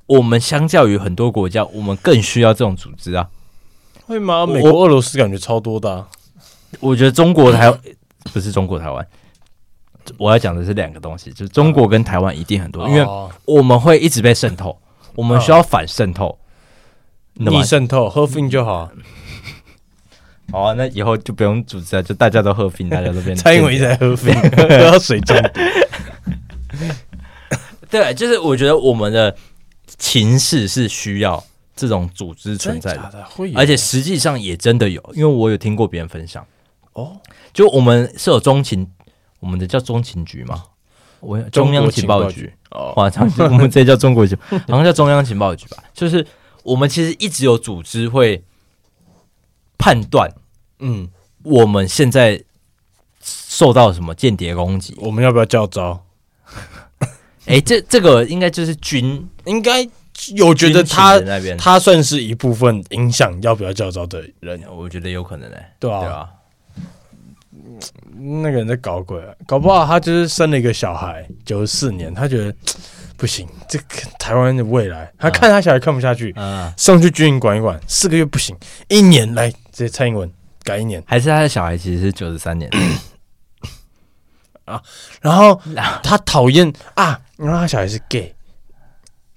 [0.07, 3.29] 我们相较于很多国家，我们更需要这种组织啊。
[4.07, 4.47] 会吗？
[4.47, 6.07] 美国、俄罗斯感觉超多的啊。
[6.79, 7.71] 我觉得中国台
[8.33, 9.07] 不是中国台湾。
[10.17, 13.05] 我要讲的是两个东西，就是中国跟台湾一定很多，因为
[13.45, 14.77] 我们会一直被渗透，
[15.15, 16.37] 我们需要反渗透，
[17.35, 18.89] 逆渗透，喝冰就好。
[20.51, 23.35] 好啊，那以后就不用组织了，就大家都喝冰，大家都变。
[23.37, 25.61] 蔡英文一直在喝冰，喝到水中毒。
[27.89, 29.35] 对，就是我觉得我们的
[29.97, 31.43] 情势是需要
[31.75, 36.45] 这种组织存在的，而且实际上也真的有，因为我有听过别人分享。
[36.93, 37.17] 哦，
[37.53, 38.87] 就我们是有中情。
[39.39, 40.63] 我们的叫中情局嘛？
[41.21, 42.53] 我中央情报局。
[42.71, 45.83] 哦，哇，我们这叫中国情，好像叫中央情报局吧。
[45.93, 46.25] 就是
[46.63, 48.41] 我们其实一直有组织会
[49.77, 50.31] 判断，
[50.79, 51.09] 嗯，
[51.43, 52.41] 我们现在
[53.21, 56.05] 受到什么间谍攻击，我们要不要叫招？
[57.45, 59.81] 哎、欸，这这个应该就是军，应该
[60.35, 61.19] 有觉得他
[61.57, 65.99] 他算是一部分影响要不要叫招的人，我觉得有可能哎、欸，对啊。
[65.99, 66.29] 对啊
[68.17, 72.55] 那个人在搞鬼啊，搞不好他就是生了一个小孩，九十四年，他觉得
[73.15, 73.85] 不行，这个
[74.17, 78.55] 台湾的未来，他看他小孩看不下去，啊，送去军营管一管，四个月不行，
[78.87, 80.31] 一年来直接蔡英文
[80.63, 82.69] 改一年，还是他的小孩其实是九十三年。
[84.65, 84.81] 啊，
[85.21, 85.59] 然后
[86.03, 88.35] 他讨厌啊，然后他小孩是 gay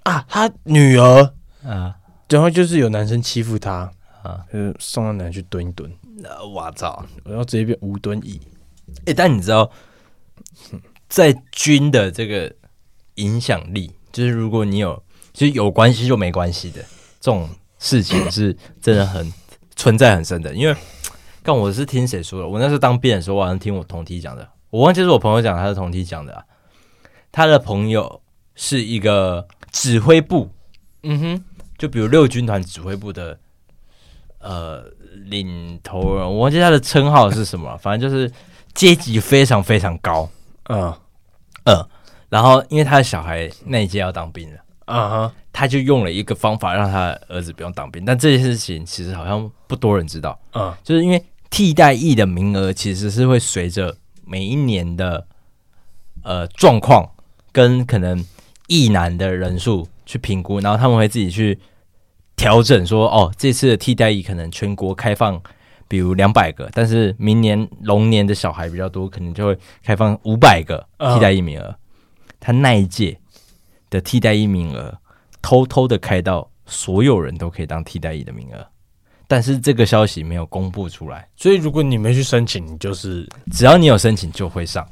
[0.02, 1.96] 啊，他女儿啊，
[2.28, 3.90] 然后就是有男生欺负他
[4.22, 5.90] 啊，就送到哪去蹲一蹲。
[6.44, 7.04] 我操！
[7.24, 8.40] 我要直接变吴敦义。
[9.00, 9.70] 哎、欸，但你知道，
[11.08, 12.52] 在军的这个
[13.14, 15.02] 影响力，就是如果你有，
[15.32, 16.80] 其实有关系就没关系的
[17.20, 17.48] 这种
[17.78, 19.32] 事情，是真的很
[19.76, 20.54] 存在很深的。
[20.54, 20.76] 因为，
[21.42, 22.48] 但我是听谁说的？
[22.48, 24.48] 我那时候当兵的时候，我好像听我同梯讲的。
[24.70, 26.44] 我忘记是我朋友讲，他是同梯讲的、啊。
[27.30, 28.22] 他的朋友
[28.54, 30.50] 是一个指挥部，
[31.02, 31.44] 嗯哼，
[31.78, 33.38] 就比如六军团指挥部的。
[34.44, 34.84] 呃
[35.26, 38.30] 领头人，我忘记他的称号是什么， 反正就是
[38.74, 40.28] 阶级非常非常高。
[40.68, 40.92] 嗯
[41.64, 41.86] 嗯，
[42.28, 50.38] 然后因为他的小孩那一届要当兵了，啊哈，他就用了一个方法让他的儿子不用当兵，但这件事情其实好像不多人知道。
[50.54, 53.94] 嗯，就是因为替代役的名额其实是会随着
[54.24, 55.26] 每一年的
[56.22, 57.06] 呃状况
[57.52, 58.24] 跟可能
[58.66, 61.58] 役男的人数去评估，然后他们会自己去
[62.42, 65.40] 调整说，哦，这次的替代役可能全国开放。
[65.86, 71.68] 比如两百个，但是明年龙年的小孩比较多，可能就会开放五百个替代役名额。
[71.68, 71.74] Uh.
[72.40, 73.20] 他那一届
[73.90, 74.92] 的替代役名额
[75.42, 78.66] 偷偷的开到所有人都可以当替代役的名额，
[79.28, 81.28] 但是这个消息没有公布出来。
[81.36, 84.88] 所以如果你没去申请，你就是只要你有申请就会上，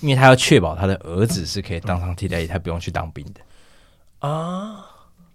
[0.00, 4.86] 因为他要确保他的儿子是可以当上替代役，他不用去当兵的啊。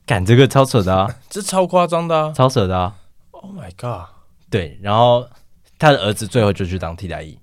[0.07, 0.25] 干、uh.
[0.25, 2.95] 这个超扯的啊， 这超夸张的啊，超扯的啊
[3.31, 4.07] ！Oh my god！
[4.49, 5.27] 对，然后
[5.77, 7.37] 他的儿子最后就去当替代役，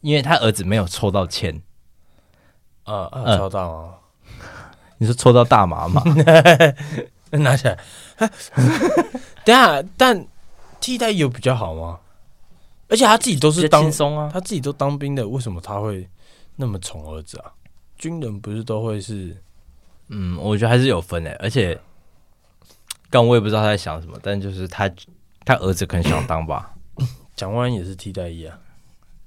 [0.00, 1.62] 因为他儿子没有抽到签，
[2.84, 3.94] 呃，呃抽到吗？
[4.98, 6.02] 你是抽到大麻吗？
[7.30, 7.78] 拿起来，
[9.44, 10.26] 等下，但
[10.80, 12.00] 替代役有比较好吗？
[12.88, 16.06] 而且他自己都是当轻松啊，他自己都当兵的，为什么他会
[16.56, 17.52] 那么宠儿子啊？
[17.96, 19.34] 军人不是都会是？
[20.08, 21.80] 嗯，我觉得还是有分的，而且
[23.12, 24.90] 刚我也不知道他在想什么，但就是他。
[25.44, 26.72] 他儿子可能想当吧，
[27.34, 28.56] 蒋万安也是替代役啊，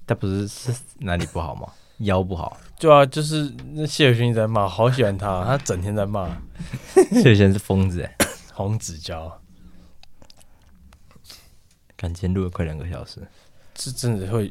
[0.07, 1.67] 他不是是哪里不好吗？
[1.97, 6.29] 腰不好，对啊，就是那谢尔勋在骂，好喜欢他，他整天在骂，
[7.11, 8.15] 谢尔勋是疯子哎，
[8.55, 9.29] 黄子佼，
[11.97, 13.19] 感情录了快两个小时，
[13.73, 14.49] 这真的会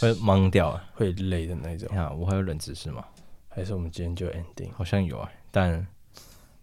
[0.00, 1.88] 会懵掉啊，会累的那种。
[1.90, 3.04] 你看我还有冷知识吗？
[3.48, 4.70] 还是我们今天就 ending？
[4.76, 5.84] 好像有啊，但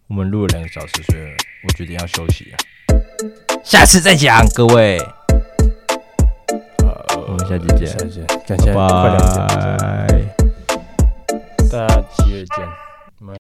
[0.08, 1.24] 我们录了两个小时，所以
[1.64, 2.54] 我决定要休息。
[3.64, 5.00] 下次再讲，各位。
[7.28, 7.88] 我们下期见。
[8.48, 10.08] 拜拜。
[11.72, 12.85] 大家七月见。